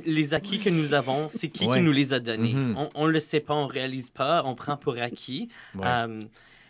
les 0.06 0.32
acquis 0.32 0.58
que 0.58 0.70
nous 0.70 0.94
avons, 0.94 1.28
c'est 1.28 1.48
qui 1.48 1.68
qui 1.68 1.80
nous 1.80 1.92
les 1.92 2.14
a 2.14 2.20
donnés. 2.20 2.54
Mm-hmm. 2.54 2.88
On 2.94 3.06
ne 3.06 3.10
le 3.10 3.20
sait 3.20 3.40
pas, 3.40 3.52
on 3.52 3.66
ne 3.66 3.72
réalise 3.72 4.08
pas, 4.08 4.42
on 4.46 4.54
prend 4.54 4.78
pour 4.78 4.96
acquis. 4.96 5.50
Euh, 5.82 6.22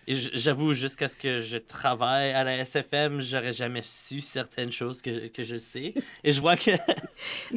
J'avoue, 0.09 0.73
jusqu'à 0.73 1.09
ce 1.09 1.16
que 1.16 1.40
je 1.40 1.59
travaille 1.59 2.31
à 2.31 2.45
la 2.45 2.59
SFM, 2.64 3.21
j'aurais 3.21 3.53
jamais 3.53 3.81
su 3.83 4.21
certaines 4.21 4.71
choses 4.71 5.03
que, 5.03 5.27
que, 5.27 5.42
je 5.42 5.57
sais. 5.57 5.95
Et 6.23 6.31
je 6.31 6.40
vois 6.40 6.57
que. 6.57 6.71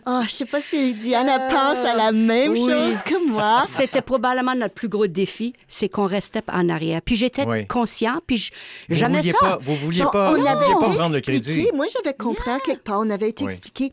oh, 0.08 0.22
je 0.28 0.32
sais 0.32 0.46
pas 0.46 0.60
si 0.60 0.96
Diana 0.96 1.46
euh, 1.46 1.50
pense 1.50 1.86
à 1.86 1.96
la 1.96 2.12
même 2.12 2.56
chose 2.56 3.04
que 3.06 3.28
moi. 3.32 3.64
C'était 3.66 4.02
probablement 4.02 4.56
notre 4.56 4.74
plus 4.74 4.90
gros 4.90 5.06
défi, 5.06 5.54
c'est 5.68 5.90
qu'on 5.90 6.08
restait 6.08 6.42
en 6.52 6.70
arrière. 6.70 7.02
Puis 7.04 7.16
j'étais 7.16 7.46
conscient, 7.68 8.20
puis 8.26 8.38
je, 8.38 8.52
vous 8.90 8.96
jamais 8.96 9.22
ça. 9.22 9.38
Pas, 9.40 9.60
vous 9.62 9.76
vouliez 9.76 10.04
pas, 10.12 10.32
on 10.32 10.44
avait 10.44 10.66
pas 10.66 10.94
prendre 10.96 11.14
le 11.14 11.22
crédit. 11.22 11.68
Moi, 11.76 11.86
j'avais 11.94 12.16
compris 12.16 12.50
quelque 12.66 12.84
part. 12.84 13.00
On 13.00 13.10
avait 13.12 13.30
été 13.30 13.44
expliqué 13.44 13.92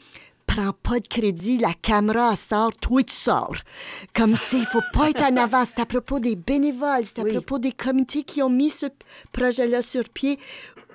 prends 0.56 0.72
pas 0.72 1.00
de 1.00 1.06
crédit, 1.06 1.58
la 1.58 1.74
caméra 1.74 2.34
sort, 2.34 2.72
toi 2.72 3.02
tu 3.02 3.14
sors. 3.14 3.56
Comme, 4.14 4.32
tu 4.32 4.44
sais, 4.44 4.58
il 4.58 4.66
faut 4.66 4.80
pas 4.92 5.10
être 5.10 5.22
en 5.22 5.36
avance. 5.36 5.68
C'est 5.74 5.82
à 5.82 5.86
propos 5.86 6.18
des 6.18 6.34
bénévoles, 6.34 7.04
c'est 7.04 7.18
à 7.18 7.24
propos 7.24 7.58
des 7.58 7.72
comités 7.72 8.22
qui 8.22 8.42
ont 8.42 8.48
mis 8.48 8.70
ce 8.70 8.86
projet-là 9.32 9.82
sur 9.82 10.04
pied. 10.08 10.38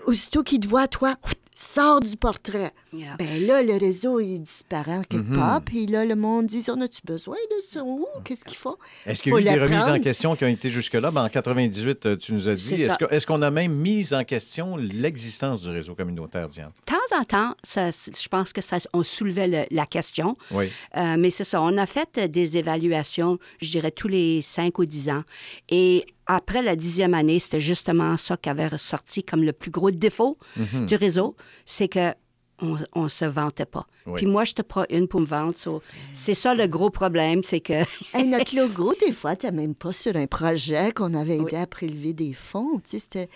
Aussitôt 0.07 0.41
qu'ils 0.41 0.61
te 0.61 0.67
voient, 0.67 0.87
toi, 0.87 1.15
sors 1.55 1.99
du 1.99 2.17
portrait. 2.17 2.73
Ben 2.93 3.47
là, 3.47 3.63
le 3.63 3.77
réseau, 3.77 4.19
il 4.19 4.39
disparaît 4.39 5.01
quelque 5.07 5.29
mhm. 5.29 5.35
part. 5.35 5.61
Puis 5.61 5.85
là, 5.85 6.03
le 6.03 6.15
monde 6.15 6.47
dit 6.47 6.65
On 6.69 6.81
a-tu 6.81 7.01
besoin 7.05 7.37
de 7.49 7.61
ça? 7.61 7.83
Qu'est-ce 8.25 8.43
qu'il 8.43 8.57
faut? 8.57 8.77
Est-ce 9.05 9.21
qu'il 9.21 9.31
y 9.31 9.35
a 9.35 9.39
eu 9.39 9.43
des 9.43 9.59
remises 9.59 9.87
en 9.87 9.99
question 9.99 10.35
qui 10.35 10.43
ont 10.43 10.49
été 10.49 10.69
jusque-là? 10.69 11.09
Ben, 11.11 11.23
En 11.23 11.29
98, 11.29 12.05
euh, 12.05 12.17
tu 12.17 12.33
nous 12.33 12.49
as 12.49 12.55
dit. 12.55 12.83
Est-ce 13.09 13.25
qu'on 13.25 13.41
a 13.41 13.51
même 13.51 13.73
mis 13.73 14.13
en 14.13 14.23
question 14.23 14.75
l'existence 14.75 15.63
du 15.63 15.69
réseau 15.69 15.95
communautaire, 15.95 16.47
Diane? 16.49 16.71
De 16.87 16.91
temps 16.91 17.17
en 17.19 17.23
temps, 17.23 17.55
ça, 17.63 17.89
je 17.91 18.27
pense 18.27 18.51
que 18.51 18.61
ça, 18.61 18.77
on 18.93 19.03
soulevait 19.03 19.67
la 19.71 19.85
question. 19.85 20.35
Oui. 20.51 20.69
Euh, 20.97 21.15
mais 21.17 21.31
c'est 21.31 21.43
ça. 21.43 21.61
On 21.61 21.77
a 21.77 21.85
fait 21.85 22.19
des 22.29 22.57
évaluations, 22.57 23.39
je 23.61 23.69
dirais, 23.69 23.91
tous 23.91 24.09
les 24.09 24.41
cinq 24.41 24.79
ou 24.79 24.85
dix 24.85 25.09
ans. 25.09 25.23
Et 25.69 26.05
après 26.25 26.61
la 26.61 26.75
dixième 26.75 27.13
année, 27.13 27.39
c'était 27.39 27.59
justement 27.59 28.17
ça 28.17 28.37
qui 28.37 28.49
avait 28.49 28.67
ressorti 28.67 29.23
comme 29.23 29.43
le 29.43 29.53
plus 29.53 29.71
gros 29.71 29.91
défaut 29.91 30.37
mhm. 30.57 30.85
du 30.85 30.95
réseau, 30.95 31.35
c'est 31.65 31.87
que 31.87 32.13
on 32.61 33.03
ne 33.03 33.09
se 33.09 33.25
vantait 33.25 33.65
pas. 33.65 33.87
Puis 34.15 34.25
moi, 34.25 34.45
je 34.45 34.53
te 34.53 34.61
prends 34.61 34.85
une 34.89 35.07
pour 35.07 35.21
me 35.21 35.25
vendre. 35.25 35.53
c'est 36.13 36.33
ça 36.33 36.53
le 36.53 36.67
gros 36.67 36.89
problème, 36.89 37.41
c'est 37.43 37.59
que... 37.59 37.83
notre 38.25 38.55
logo, 38.55 38.93
des 38.99 39.11
fois, 39.11 39.35
tu 39.35 39.49
même 39.51 39.75
pas 39.75 39.91
sur 39.91 40.15
un 40.15 40.27
projet 40.27 40.91
qu'on 40.91 41.13
avait 41.13 41.37
aidé 41.37 41.57
à 41.57 41.67
prélever 41.67 42.13
des 42.13 42.33
fonds. 42.33 42.81
C'était 42.83 43.27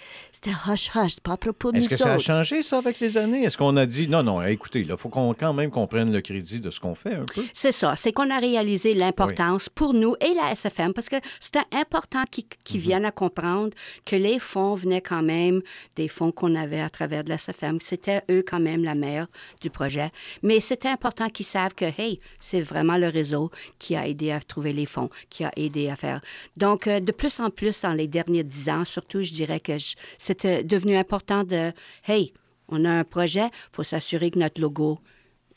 hush-hush, 0.67 1.15
c'est 1.15 1.23
pas 1.23 1.33
à 1.33 1.37
propos 1.37 1.71
de 1.71 1.77
Est-ce 1.77 1.89
que 1.89 1.97
ça 1.97 2.13
a 2.13 2.19
changé, 2.19 2.61
ça, 2.61 2.77
avec 2.77 2.99
les 2.99 3.17
années? 3.17 3.43
Est-ce 3.43 3.57
qu'on 3.57 3.75
a 3.77 3.85
dit, 3.85 4.07
non, 4.07 4.23
non, 4.23 4.41
écoutez, 4.43 4.81
il 4.81 4.97
faut 4.97 5.09
qu'on, 5.09 5.33
quand 5.33 5.53
même 5.53 5.69
qu'on 5.69 5.87
prenne 5.87 6.11
le 6.11 6.21
crédit 6.21 6.61
de 6.61 6.69
ce 6.69 6.79
qu'on 6.79 6.95
fait 6.95 7.15
un 7.15 7.25
peu? 7.25 7.43
C'est 7.53 7.71
ça. 7.71 7.95
C'est 7.95 8.11
qu'on 8.11 8.29
a 8.29 8.39
réalisé 8.39 8.93
l'importance 8.93 9.69
pour 9.69 9.93
nous 9.93 10.15
et 10.21 10.33
la 10.33 10.51
SFM, 10.51 10.93
parce 10.93 11.09
que 11.09 11.17
c'était 11.39 11.63
important 11.71 12.23
qu'ils, 12.31 12.45
mhm. 12.73 12.79
viennent 12.79 13.05
à 13.05 13.11
comprendre 13.11 13.71
que 14.05 14.15
les 14.15 14.39
fonds 14.39 14.75
venaient 14.75 15.01
quand 15.01 15.23
même 15.23 15.61
des 15.95 16.07
fonds 16.07 16.31
qu'on 16.31 16.55
avait 16.55 16.81
à 16.81 16.89
travers 16.89 17.23
de 17.23 17.29
la 17.29 17.37
SFM. 17.37 17.79
C'était 17.81 18.21
eux 18.31 18.43
quand 18.47 18.59
même 18.59 18.83
la 18.83 18.95
mère 18.95 19.14
du 19.61 19.69
projet. 19.69 20.09
Mais 20.43 20.59
c'est 20.59 20.85
important 20.85 21.29
qu'ils 21.29 21.45
savent 21.45 21.73
que, 21.73 21.85
hey, 21.85 22.19
c'est 22.39 22.61
vraiment 22.61 22.97
le 22.97 23.07
réseau 23.07 23.51
qui 23.79 23.95
a 23.95 24.07
aidé 24.07 24.31
à 24.31 24.39
trouver 24.39 24.73
les 24.73 24.85
fonds, 24.85 25.09
qui 25.29 25.43
a 25.43 25.51
aidé 25.55 25.89
à 25.89 25.95
faire. 25.95 26.21
Donc, 26.57 26.87
euh, 26.87 26.99
de 26.99 27.11
plus 27.11 27.39
en 27.39 27.49
plus, 27.49 27.81
dans 27.81 27.93
les 27.93 28.07
derniers 28.07 28.43
dix 28.43 28.69
ans, 28.69 28.85
surtout, 28.85 29.23
je 29.23 29.33
dirais 29.33 29.59
que 29.59 29.77
c'était 30.17 30.63
devenu 30.63 30.95
important 30.95 31.43
de, 31.43 31.71
hey, 32.07 32.33
on 32.67 32.85
a 32.85 32.89
un 32.89 33.03
projet, 33.03 33.45
il 33.45 33.75
faut 33.75 33.83
s'assurer 33.83 34.31
que 34.31 34.39
notre 34.39 34.61
logo 34.61 34.99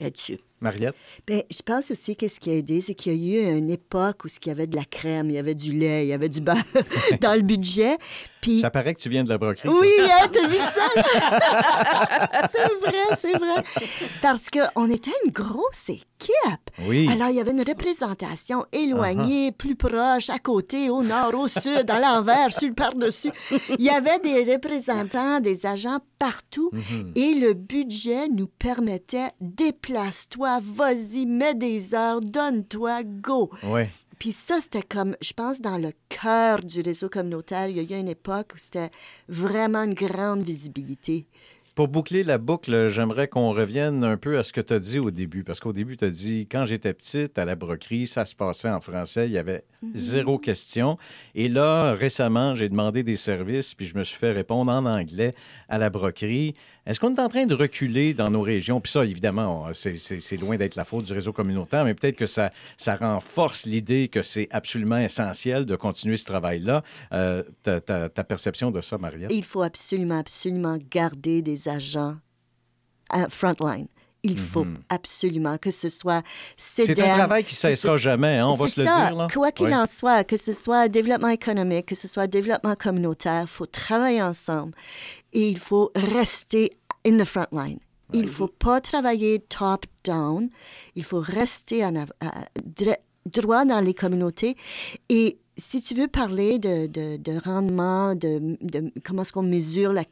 est 0.00 0.10
dessus. 0.10 0.38
Mariette? 0.60 0.94
Bien, 1.26 1.42
je 1.50 1.62
pense 1.62 1.90
aussi 1.90 2.16
que 2.16 2.26
ce 2.26 2.40
qui 2.40 2.50
a 2.50 2.54
aidé, 2.54 2.80
c'est 2.80 2.94
qu'il 2.94 3.14
y 3.14 3.38
a 3.38 3.40
eu 3.40 3.58
une 3.58 3.70
époque 3.70 4.24
où 4.24 4.28
il 4.28 4.48
y 4.48 4.50
avait 4.50 4.66
de 4.66 4.76
la 4.76 4.84
crème, 4.84 5.30
il 5.30 5.34
y 5.34 5.38
avait 5.38 5.54
du 5.54 5.72
lait, 5.72 6.06
il 6.06 6.08
y 6.08 6.12
avait 6.12 6.28
du 6.28 6.40
beurre 6.40 6.56
dans 7.20 7.34
le 7.34 7.42
budget. 7.42 7.96
Puis... 8.40 8.60
Ça 8.60 8.70
paraît 8.70 8.94
que 8.94 9.00
tu 9.00 9.08
viens 9.08 9.24
de 9.24 9.28
la 9.28 9.38
broquerie. 9.38 9.68
Oui, 9.68 9.88
hein, 10.00 10.28
t'as 10.30 10.48
vu 10.48 10.56
ça? 10.56 12.48
c'est 12.52 12.86
vrai, 12.86 13.16
c'est 13.20 13.38
vrai. 13.38 13.64
Parce 14.20 14.48
qu'on 14.50 14.90
était 14.90 15.12
une 15.24 15.32
grosse 15.32 15.88
équipe. 15.88 16.07
Oui. 16.86 17.08
Alors, 17.08 17.28
il 17.28 17.36
y 17.36 17.40
avait 17.40 17.50
une 17.50 17.62
représentation 17.62 18.64
éloignée, 18.72 19.50
uh-huh. 19.50 19.52
plus 19.52 19.76
proche, 19.76 20.30
à 20.30 20.38
côté, 20.38 20.90
au 20.90 21.02
nord, 21.02 21.34
au 21.34 21.48
sud, 21.48 21.88
à 21.88 21.98
l'envers, 21.98 22.52
sur 22.52 22.68
le 22.68 22.74
par-dessus. 22.74 23.30
Il 23.78 23.84
y 23.84 23.90
avait 23.90 24.18
des 24.20 24.52
représentants, 24.52 25.40
des 25.40 25.66
agents 25.66 25.98
partout. 26.18 26.70
Mm-hmm. 26.72 27.18
Et 27.18 27.34
le 27.34 27.54
budget 27.54 28.28
nous 28.28 28.46
permettait 28.46 29.30
déplace-toi 29.40 30.58
vas-y, 30.60 31.26
mets 31.26 31.54
des 31.54 31.94
heures, 31.94 32.20
donne-toi, 32.20 33.02
go. 33.04 33.50
Puis 34.18 34.32
ça, 34.32 34.60
c'était 34.60 34.82
comme, 34.82 35.16
je 35.20 35.32
pense, 35.32 35.60
dans 35.60 35.78
le 35.78 35.92
cœur 36.08 36.62
du 36.62 36.80
réseau 36.80 37.08
communautaire, 37.08 37.68
il 37.68 37.76
y 37.76 37.94
a 37.94 37.96
eu 37.96 38.00
une 38.00 38.08
époque 38.08 38.52
où 38.54 38.58
c'était 38.58 38.90
vraiment 39.28 39.84
une 39.84 39.94
grande 39.94 40.42
visibilité. 40.42 41.26
Pour 41.78 41.86
boucler 41.86 42.24
la 42.24 42.38
boucle, 42.38 42.88
j'aimerais 42.88 43.28
qu'on 43.28 43.52
revienne 43.52 44.02
un 44.02 44.16
peu 44.16 44.36
à 44.36 44.42
ce 44.42 44.52
que 44.52 44.60
tu 44.60 44.72
as 44.72 44.80
dit 44.80 44.98
au 44.98 45.12
début. 45.12 45.44
Parce 45.44 45.60
qu'au 45.60 45.72
début, 45.72 45.96
tu 45.96 46.06
as 46.06 46.10
dit, 46.10 46.48
quand 46.50 46.66
j'étais 46.66 46.92
petite, 46.92 47.38
à 47.38 47.44
la 47.44 47.54
broquerie, 47.54 48.08
ça 48.08 48.24
se 48.24 48.34
passait 48.34 48.68
en 48.68 48.80
français, 48.80 49.26
il 49.28 49.32
y 49.32 49.38
avait 49.38 49.62
mhm. 49.82 49.92
zéro 49.94 50.38
question. 50.40 50.98
Et 51.36 51.46
là, 51.46 51.92
récemment, 51.94 52.56
j'ai 52.56 52.68
demandé 52.68 53.04
des 53.04 53.14
services, 53.14 53.74
puis 53.74 53.86
je 53.86 53.96
me 53.96 54.02
suis 54.02 54.16
fait 54.16 54.32
répondre 54.32 54.72
en 54.72 54.86
anglais 54.86 55.36
à 55.68 55.78
la 55.78 55.88
broquerie. 55.88 56.54
Est-ce 56.88 57.00
qu'on 57.00 57.14
est 57.14 57.20
en 57.20 57.28
train 57.28 57.44
de 57.44 57.54
reculer 57.54 58.14
dans 58.14 58.30
nos 58.30 58.40
régions? 58.40 58.80
Puis 58.80 58.90
ça, 58.90 59.04
évidemment, 59.04 59.68
c'est 59.74 60.36
loin 60.38 60.56
d'être 60.56 60.74
la 60.74 60.86
faute 60.86 61.04
du 61.04 61.12
réseau 61.12 61.34
communautaire, 61.34 61.84
mais 61.84 61.92
peut-être 61.92 62.16
que 62.16 62.24
ça, 62.24 62.50
ça 62.78 62.96
renforce 62.96 63.66
l'idée 63.66 64.08
que 64.08 64.22
c'est 64.22 64.48
absolument 64.50 64.96
essentiel 64.96 65.66
de 65.66 65.76
continuer 65.76 66.16
ce 66.16 66.24
travail-là. 66.24 66.82
Euh, 67.12 67.42
ta, 67.62 68.08
perception 68.24 68.70
de 68.70 68.80
ça, 68.80 68.96
Maria? 68.96 69.28
Il 69.30 69.44
faut 69.44 69.62
absolument, 69.62 70.18
absolument 70.18 70.78
garder 70.90 71.42
des 71.42 71.68
agents 71.68 72.16
à 73.10 73.28
frontline. 73.28 73.88
Il 74.28 74.38
faut 74.38 74.64
mhm. 74.64 74.78
absolument 74.88 75.58
que 75.58 75.70
ce 75.70 75.88
soit 75.88 76.22
C'est 76.56 76.98
un 76.98 77.16
travail 77.16 77.44
qui 77.44 77.54
ne 77.54 77.58
cessera 77.58 77.96
jamais, 77.96 78.38
hein, 78.38 78.48
on 78.48 78.56
va 78.56 78.68
se 78.68 78.80
le 78.80 78.86
dire. 78.86 79.14
Là. 79.14 79.26
Quoi 79.32 79.52
qu'il 79.52 79.74
en 79.74 79.86
soit, 79.86 80.24
que 80.24 80.36
ce 80.36 80.52
soit 80.52 80.88
développement 80.88 81.28
économique, 81.28 81.86
que 81.86 81.94
ce 81.94 82.08
soit 82.08 82.26
développement 82.26 82.74
communautaire, 82.74 83.42
il 83.42 83.48
faut 83.48 83.66
travailler 83.66 84.22
ensemble 84.22 84.74
et 85.32 85.48
il 85.48 85.58
faut 85.58 85.90
rester 85.94 86.76
in 87.06 87.18
the 87.18 87.24
front 87.24 87.46
line. 87.52 87.78
Il 88.12 88.22
ne 88.22 88.28
faut 88.28 88.48
pas 88.48 88.80
travailler 88.80 89.40
top-down. 89.40 90.48
Il 90.94 91.04
faut 91.04 91.20
rester 91.20 91.84
en, 91.84 91.92
droit 93.26 93.64
dans 93.64 93.80
les 93.80 93.94
communautés. 93.94 94.56
Et 95.08 95.38
si 95.58 95.82
tu 95.82 95.94
veux 95.94 96.06
parler 96.06 96.58
de, 96.58 96.86
de, 96.86 97.38
rendement, 97.44 98.14
de, 98.14 98.56
comment 99.04 99.22
est-ce 99.22 99.32
qu'on 99.32 99.42
mesure 99.42 99.92
la 99.92 100.04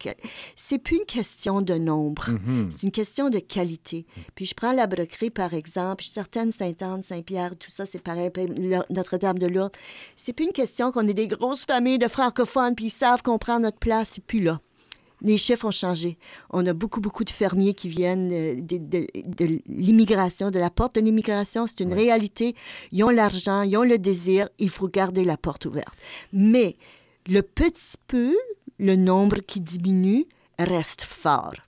c'est 0.57 0.79
plus 0.79 0.99
une 0.99 1.05
question 1.07 1.63
de 1.63 1.75
nombre, 1.75 2.31
mm-hmm. 2.31 2.71
c'est 2.71 2.83
une 2.83 2.93
question 2.93 3.31
de 3.31 3.39
qualité. 3.39 4.05
Puis 4.35 4.45
je 4.45 4.55
prends 4.55 4.73
la 4.73 4.87
broquerie, 4.87 5.31
par 5.31 5.55
exemple, 5.55 6.05
certaines 6.05 6.53
Sainte-Anne, 6.53 7.03
Saint-Pierre, 7.03 7.57
tout 7.57 7.71
ça, 7.71 7.87
c'est 7.87 8.03
pareil, 8.03 8.31
Notre-Dame 8.91 9.39
de 9.39 9.47
Lourdes. 9.47 9.77
C'est 10.17 10.33
plus 10.33 10.47
une 10.47 10.53
question 10.53 10.93
qu'on 10.93 11.07
est 11.09 11.15
des 11.15 11.29
grosses 11.29 11.65
familles 11.65 11.99
de 11.99 12.09
francophones, 12.09 12.75
puis 12.75 12.87
ils 12.87 12.91
savent 12.91 13.23
qu'on 13.23 13.39
prend 13.39 13.61
notre 13.61 13.79
place, 13.79 14.11
c'est 14.15 14.25
plus 14.25 14.41
là 14.41 14.61
les 15.23 15.39
chiffres 15.39 15.67
ont 15.67 15.71
changé. 15.71 16.19
On 16.51 16.67
a 16.67 16.73
beaucoup, 16.73 17.01
beaucoup 17.01 17.25
de 17.25 17.31
fermiers 17.31 17.75
qui 17.75 17.89
viennent 17.89 18.31
euh, 18.33 18.57
de, 18.61 19.61
l'immigration, 19.67 20.51
de 20.51 20.59
la 20.59 20.71
porte 20.71 20.97
de 20.97 21.01
l'immigration. 21.01 21.67
C'est 21.67 21.81
une 21.81 21.95
réalité. 21.95 22.55
Ils 22.93 23.05
ont 23.05 23.11
l'argent, 23.11 23.63
ils 23.63 23.77
ont 23.77 23.83
le 23.83 23.99
désir. 23.99 24.49
Il 24.59 24.71
faut 24.71 24.89
garder 24.89 25.25
la 25.25 25.37
porte 25.37 25.67
ouverte. 25.67 25.97
Mais 26.33 26.77
le 27.27 27.43
petit 27.43 27.97
peu, 28.07 28.37
le 28.79 28.97
nombre 28.97 29.39
qui 29.39 29.61
diminue, 29.61 30.27
reste 30.59 31.03
fort 31.03 31.66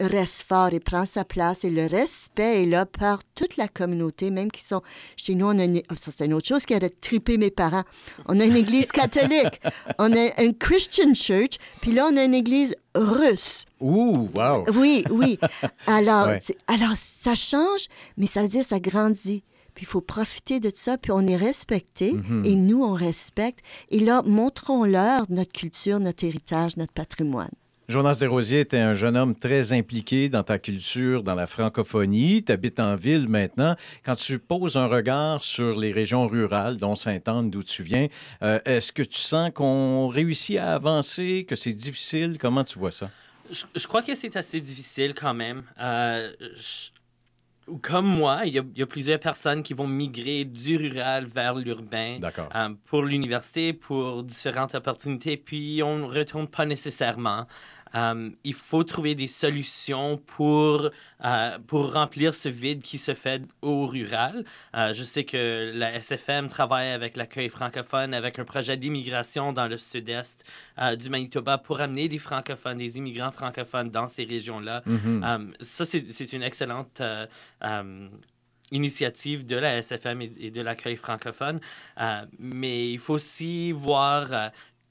reste 0.00 0.42
fort 0.42 0.72
et 0.72 0.80
prend 0.80 1.06
sa 1.06 1.24
place 1.24 1.64
et 1.64 1.70
le 1.70 1.86
respect 1.86 2.62
est 2.62 2.66
là 2.66 2.86
par 2.86 3.20
toute 3.34 3.56
la 3.56 3.68
communauté, 3.68 4.30
même 4.30 4.50
qui 4.50 4.62
sont... 4.62 4.82
Chez 5.16 5.34
nous, 5.34 5.46
on 5.46 5.58
a 5.58 5.64
une... 5.64 5.82
Ça, 5.96 6.10
c'est 6.10 6.24
une 6.24 6.34
autre 6.34 6.48
chose 6.48 6.64
qui 6.66 6.74
a 6.74 6.80
trippé 6.88 7.38
mes 7.38 7.50
parents. 7.50 7.84
On 8.26 8.38
a 8.40 8.44
une 8.44 8.56
église 8.56 8.90
catholique, 8.92 9.60
on 9.98 10.12
a 10.14 10.42
une 10.42 10.56
Christian 10.56 11.14
church, 11.14 11.58
puis 11.80 11.92
là, 11.92 12.08
on 12.12 12.16
a 12.16 12.24
une 12.24 12.34
église 12.34 12.74
russe. 12.94 13.64
Ouh, 13.80 14.28
wow! 14.36 14.64
Oui, 14.74 15.04
oui. 15.10 15.38
Alors, 15.86 16.28
alors, 16.66 16.94
ça 16.96 17.34
change, 17.34 17.86
mais 18.16 18.26
ça 18.26 18.42
veut 18.42 18.48
dire 18.48 18.64
ça 18.64 18.80
grandit. 18.80 19.44
Puis 19.74 19.84
il 19.84 19.88
faut 19.88 20.00
profiter 20.00 20.58
de 20.58 20.72
ça, 20.74 20.98
puis 20.98 21.12
on 21.12 21.24
est 21.26 21.36
respecté, 21.36 22.12
mm-hmm. 22.12 22.44
et 22.44 22.56
nous, 22.56 22.82
on 22.82 22.94
respecte. 22.94 23.60
Et 23.90 24.00
là, 24.00 24.22
montrons-leur 24.22 25.26
notre 25.28 25.52
culture, 25.52 26.00
notre 26.00 26.24
héritage, 26.24 26.76
notre 26.76 26.92
patrimoine. 26.92 27.52
Jonas 27.88 28.18
Desrosiers 28.20 28.60
était 28.60 28.78
un 28.80 28.92
jeune 28.92 29.16
homme 29.16 29.34
très 29.34 29.72
impliqué 29.72 30.28
dans 30.28 30.42
ta 30.42 30.58
culture, 30.58 31.22
dans 31.22 31.34
la 31.34 31.46
francophonie. 31.46 32.42
Tu 32.44 32.52
habites 32.52 32.80
en 32.80 32.96
ville 32.96 33.26
maintenant. 33.28 33.76
Quand 34.04 34.14
tu 34.14 34.38
poses 34.38 34.76
un 34.76 34.88
regard 34.88 35.42
sur 35.42 35.74
les 35.74 35.90
régions 35.90 36.26
rurales, 36.26 36.76
dont 36.76 36.94
Sainte-Anne, 36.94 37.48
d'où 37.50 37.62
tu 37.62 37.82
viens, 37.82 38.08
euh, 38.42 38.60
est-ce 38.66 38.92
que 38.92 39.02
tu 39.02 39.18
sens 39.18 39.50
qu'on 39.54 40.08
réussit 40.08 40.58
à 40.58 40.74
avancer, 40.74 41.46
que 41.48 41.56
c'est 41.56 41.72
difficile? 41.72 42.36
Comment 42.38 42.62
tu 42.62 42.78
vois 42.78 42.92
ça? 42.92 43.10
Je, 43.50 43.64
je 43.74 43.86
crois 43.86 44.02
que 44.02 44.14
c'est 44.14 44.36
assez 44.36 44.60
difficile 44.60 45.14
quand 45.14 45.32
même. 45.32 45.62
Euh, 45.80 46.30
je- 46.56 46.90
comme 47.82 48.06
moi, 48.06 48.46
il 48.46 48.54
y, 48.54 48.58
a, 48.58 48.62
il 48.74 48.78
y 48.78 48.82
a 48.82 48.86
plusieurs 48.86 49.20
personnes 49.20 49.62
qui 49.62 49.74
vont 49.74 49.86
migrer 49.86 50.46
du 50.46 50.78
rural 50.78 51.26
vers 51.26 51.54
l'urbain 51.54 52.18
euh, 52.54 52.68
pour 52.86 53.02
l'université, 53.02 53.74
pour 53.74 54.22
différentes 54.22 54.74
opportunités, 54.74 55.36
puis 55.36 55.82
on 55.82 55.98
ne 55.98 56.04
retourne 56.06 56.48
pas 56.48 56.64
nécessairement. 56.64 57.46
Euh, 57.94 58.30
il 58.44 58.54
faut 58.54 58.84
trouver 58.84 59.14
des 59.14 59.26
solutions 59.26 60.18
pour, 60.18 60.90
euh, 61.24 61.58
pour 61.66 61.92
remplir 61.92 62.34
ce 62.34 62.48
vide 62.48 62.82
qui 62.82 62.98
se 62.98 63.14
fait 63.14 63.42
au 63.62 63.86
rural. 63.86 64.44
Euh, 64.74 64.92
je 64.92 65.04
sais 65.04 65.24
que 65.24 65.72
la 65.74 65.94
SFM 65.94 66.48
travaille 66.48 66.90
avec 66.90 67.16
l'accueil 67.16 67.48
francophone, 67.48 68.14
avec 68.14 68.38
un 68.38 68.44
projet 68.44 68.76
d'immigration 68.76 69.52
dans 69.52 69.66
le 69.66 69.76
sud-est 69.76 70.44
du 70.98 71.10
Manitoba 71.10 71.58
pour 71.58 71.80
amener 71.80 72.08
des 72.08 72.18
francophones, 72.18 72.78
des 72.78 72.98
immigrants 72.98 73.32
francophones 73.32 73.90
dans 73.90 74.08
ces 74.08 74.24
régions-là. 74.24 74.82
Mhm. 74.86 75.52
Ça, 75.60 75.84
c'est 75.84 76.04
c'est 76.12 76.32
une 76.32 76.42
excellente 76.42 77.02
initiative 78.70 79.46
de 79.46 79.56
la 79.56 79.78
SFM 79.78 80.22
et, 80.22 80.32
et 80.40 80.50
de 80.50 80.60
l'accueil 80.60 80.96
francophone. 80.96 81.60
Euh, 82.00 82.24
mais 82.38 82.90
il 82.90 82.98
faut 82.98 83.14
aussi 83.14 83.72
voir 83.72 84.32
euh, 84.32 84.48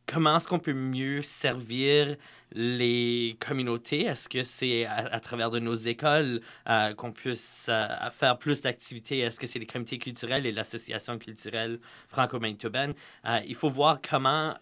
comment 0.08 0.38
est-ce 0.38 0.48
qu'on 0.48 0.60
peut 0.60 0.74
mieux 0.74 1.22
servir 1.22 2.16
les 2.54 3.38
communautés? 3.40 4.06
Est-ce 4.06 4.30
que 4.30 4.42
c'est 4.42 4.86
à, 4.86 5.20
travers 5.20 5.52
de 5.52 5.60
nos 5.60 5.76
écoles 5.76 6.42
euh, 6.70 6.94
qu'on 6.94 7.12
puisse 7.12 7.68
euh, 7.70 7.86
faire 8.12 8.38
plus 8.40 8.62
d'activités? 8.62 9.20
Est-ce 9.20 9.40
que 9.40 9.46
c'est 9.46 9.60
les 9.60 9.66
comités 9.66 9.98
culturels 9.98 10.46
et 10.46 10.52
l'association 10.52 11.20
culturelle 11.20 11.80
franco-manitobaine? 12.08 12.94
Euh, 13.26 13.40
il 13.46 13.56
faut 13.56 13.70
voir 13.70 14.00
comment 14.02 14.56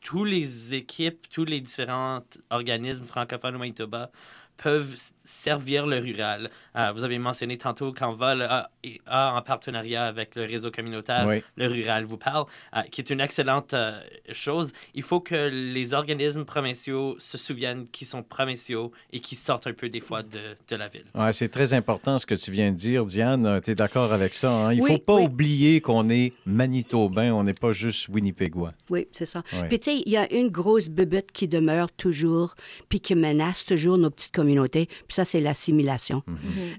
tous 0.00 0.24
les 0.24 0.74
équipes, 0.74 1.28
tous 1.28 1.44
les 1.44 1.60
différents 1.60 2.22
organismes 2.50 3.04
francophones 3.04 3.56
au 3.56 3.58
Manitoba 3.58 4.10
peuvent 4.56 4.94
servir 5.24 5.86
le 5.86 5.98
rural. 5.98 6.50
Euh, 6.76 6.92
vous 6.94 7.04
avez 7.04 7.18
mentionné 7.18 7.58
tantôt 7.58 7.92
qu'Envol 7.92 8.42
a, 8.42 8.70
a 9.06 9.34
en 9.36 9.42
partenariat 9.42 10.06
avec 10.06 10.34
le 10.34 10.44
réseau 10.44 10.70
communautaire 10.70 11.24
Oui. 11.26 11.42
Le 11.56 11.66
Rural 11.66 12.04
vous 12.04 12.16
parle, 12.16 12.46
euh, 12.76 12.82
qui 12.90 13.00
est 13.00 13.10
une 13.10 13.20
excellente 13.20 13.74
euh, 13.74 14.00
chose. 14.32 14.72
Il 14.94 15.02
faut 15.02 15.20
que 15.20 15.48
les 15.52 15.94
organismes 15.94 16.44
provinciaux 16.44 17.16
se 17.18 17.38
souviennent 17.38 17.86
qu'ils 17.88 18.06
sont 18.06 18.22
provinciaux 18.22 18.92
et 19.12 19.20
qu'ils 19.20 19.38
sortent 19.38 19.66
un 19.66 19.72
peu 19.72 19.88
des 19.88 20.00
fois 20.00 20.22
de, 20.22 20.38
de 20.68 20.76
la 20.76 20.88
ville. 20.88 21.04
Ouais, 21.14 21.32
c'est 21.32 21.48
très 21.48 21.74
important 21.74 22.18
ce 22.18 22.26
que 22.26 22.34
tu 22.34 22.50
viens 22.50 22.70
de 22.70 22.76
dire, 22.76 23.04
Diane. 23.04 23.60
Tu 23.64 23.72
es 23.72 23.74
d'accord 23.74 24.12
avec 24.12 24.32
ça? 24.34 24.50
hein? 24.52 24.72
Il 24.72 24.78
ne 24.78 24.82
Oui, 24.84 24.92
faut 24.92 24.98
pas 24.98 25.14
oui. 25.16 25.24
oublier 25.24 25.80
qu'on 25.80 26.08
est 26.08 26.32
manitobain, 26.46 27.32
on 27.32 27.44
n'est 27.44 27.52
pas 27.52 27.72
juste 27.72 28.08
winnipégois. 28.08 28.72
Oui, 28.90 29.06
c'est 29.12 29.26
ça. 29.26 29.42
Puis, 29.68 29.78
tu 29.78 29.90
sais, 29.90 30.02
il 30.04 30.12
y 30.12 30.16
a 30.16 30.32
une 30.32 30.48
grosse 30.48 30.88
bebête 30.88 31.32
qui 31.32 31.48
demeure 31.48 31.90
toujours, 31.92 32.54
puis 32.88 33.00
qui 33.00 33.14
menace 33.14 33.64
toujours 33.64 33.98
nos 33.98 34.10
petites 34.10 34.32
communautés, 34.32 34.45
puis 34.54 35.14
ça, 35.14 35.24
c'est 35.24 35.40
l'assimilation. 35.40 36.22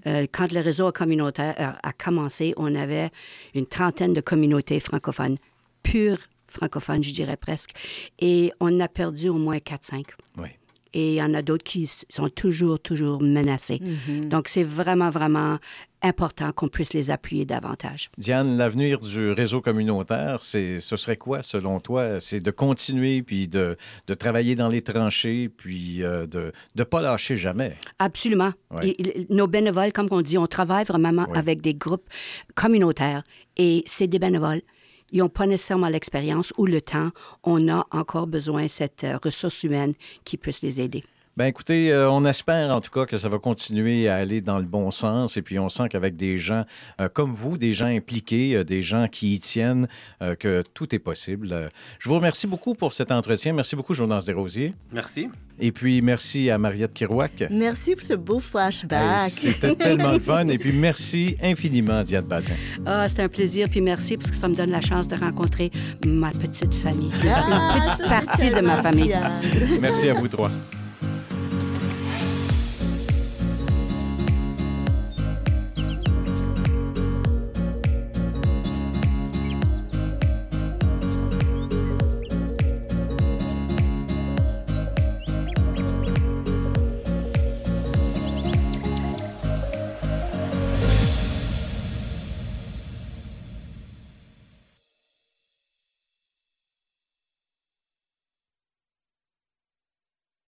Euh, 0.05 0.25
quand 0.31 0.51
le 0.51 0.61
réseau 0.61 0.91
communautaire 0.91 1.55
a, 1.57 1.87
a 1.87 1.93
commencé, 1.93 2.53
on 2.57 2.73
avait 2.75 3.09
une 3.53 3.65
trentaine 3.65 4.13
de 4.13 4.21
communautés 4.21 4.79
francophones, 4.79 5.37
pures 5.83 6.19
francophones, 6.47 7.03
je 7.03 7.11
dirais 7.11 7.37
presque, 7.37 7.71
et 8.19 8.51
on 8.59 8.79
a 8.79 8.87
perdu 8.87 9.29
au 9.29 9.35
moins 9.37 9.57
4-5. 9.57 10.05
Oui. 10.37 10.49
Et 10.93 11.09
il 11.09 11.15
y 11.15 11.21
en 11.23 11.33
a 11.33 11.41
d'autres 11.41 11.63
qui 11.63 11.87
sont 12.09 12.29
toujours, 12.29 12.79
toujours 12.79 13.21
menacés. 13.21 13.79
Donc, 14.23 14.47
c'est 14.47 14.63
vraiment, 14.63 15.09
vraiment 15.09 15.57
important 16.03 16.51
qu'on 16.51 16.67
puisse 16.67 16.93
les 16.93 17.09
appuyer 17.09 17.43
davantage. 17.45 18.09
Diane, 18.19 18.55
l'avenir 18.57 18.99
du 18.99 19.31
réseau 19.31 19.61
communautaire, 19.61 20.41
c'est, 20.41 20.79
ce 20.79 20.95
serait 20.95 21.17
quoi 21.17 21.41
selon 21.41 21.79
toi? 21.79 22.19
C'est 22.19 22.39
de 22.39 22.51
continuer, 22.51 23.23
puis 23.23 23.47
de, 23.47 23.75
de 24.07 24.13
travailler 24.13 24.55
dans 24.55 24.67
les 24.69 24.81
tranchées, 24.83 25.49
puis 25.49 26.03
euh, 26.03 26.27
de 26.27 26.51
ne 26.75 26.83
pas 26.83 27.01
lâcher 27.01 27.35
jamais. 27.35 27.75
Absolument. 27.97 28.51
Ouais. 28.71 28.89
Et- 28.89 29.21
et- 29.21 29.27
nos 29.31 29.47
bénévoles, 29.47 29.91
comme 29.91 30.07
on 30.11 30.21
dit, 30.21 30.37
on 30.37 30.45
travaille 30.47 30.85
vraiment 30.85 31.25
Ouais. 31.29 31.37
avec 31.37 31.61
des 31.61 31.73
groupes 31.73 32.07
communautaires 32.55 33.23
et 33.57 33.83
c'est 33.87 34.07
des 34.07 34.19
bénévoles. 34.19 34.61
Ils 35.11 35.19
n'ont 35.19 35.29
pas 35.29 35.47
nécessairement 35.47 35.89
l'expérience 35.89 36.53
ou 36.57 36.65
le 36.65 36.81
temps. 36.81 37.11
On 37.43 37.69
a 37.69 37.85
encore 37.91 38.27
besoin 38.27 38.63
de 38.63 38.67
cette 38.67 39.03
euh, 39.03 39.17
ressource 39.23 39.63
humaine 39.63 39.93
qui 40.23 40.37
puisse 40.37 40.61
les 40.61 40.81
aider. 40.81 41.03
Ben 41.37 41.45
écoutez, 41.45 41.91
euh, 41.91 42.09
on 42.09 42.25
espère 42.25 42.75
en 42.75 42.81
tout 42.81 42.89
cas 42.89 43.05
que 43.05 43.15
ça 43.19 43.29
va 43.29 43.37
continuer 43.37 44.09
à 44.09 44.15
aller 44.15 44.41
dans 44.41 44.57
le 44.57 44.65
bon 44.65 44.89
sens 44.89 45.37
et 45.37 45.43
puis 45.43 45.59
on 45.59 45.69
sent 45.69 45.83
qu'avec 45.87 46.15
des 46.15 46.39
gens 46.39 46.63
euh, 46.99 47.09
comme 47.09 47.31
vous, 47.31 47.59
des 47.59 47.73
gens 47.73 47.85
impliqués, 47.85 48.55
euh, 48.55 48.63
des 48.63 48.81
gens 48.81 49.07
qui 49.07 49.35
y 49.35 49.39
tiennent, 49.39 49.87
euh, 50.23 50.33
que 50.33 50.63
tout 50.73 50.95
est 50.95 50.99
possible. 50.99 51.49
Euh, 51.51 51.69
je 51.99 52.09
vous 52.09 52.15
remercie 52.15 52.47
beaucoup 52.47 52.73
pour 52.73 52.91
cet 52.91 53.11
entretien. 53.11 53.53
Merci 53.53 53.75
beaucoup, 53.75 53.93
Jonas 53.93 54.23
Desrosiers. 54.25 54.73
Merci. 54.91 55.29
Et 55.59 55.71
puis 55.71 56.01
merci 56.01 56.49
à 56.49 56.57
Mariette 56.57 56.95
Kirouac. 56.95 57.43
Merci 57.51 57.95
pour 57.95 58.03
ce 58.03 58.15
beau 58.15 58.39
flashback. 58.39 59.33
Hey, 59.43 59.53
C'était 59.53 59.75
tellement 59.75 60.13
le 60.13 60.19
fun. 60.19 60.47
Et 60.47 60.57
puis 60.57 60.73
merci 60.73 61.37
infiniment, 61.43 62.01
Diane 62.01 62.25
Bazin. 62.25 62.55
Ah, 62.83 63.07
c'est 63.07 63.19
un 63.19 63.29
plaisir, 63.29 63.69
puis 63.69 63.81
merci 63.81 64.17
parce 64.17 64.31
que 64.31 64.37
ça 64.37 64.47
me 64.47 64.55
donne 64.55 64.71
la 64.71 64.81
chance 64.81 65.07
de 65.07 65.15
rencontrer 65.15 65.69
ma 66.03 66.31
petite 66.31 66.73
famille. 66.73 67.11
Ah, 67.29 67.75
Une 67.77 67.91
petite 67.91 68.09
partie 68.09 68.49
de 68.49 68.61
ma 68.61 68.81
famille. 68.81 69.15
Merci 69.79 70.09
à 70.09 70.15
vous 70.15 70.27
trois. 70.27 70.49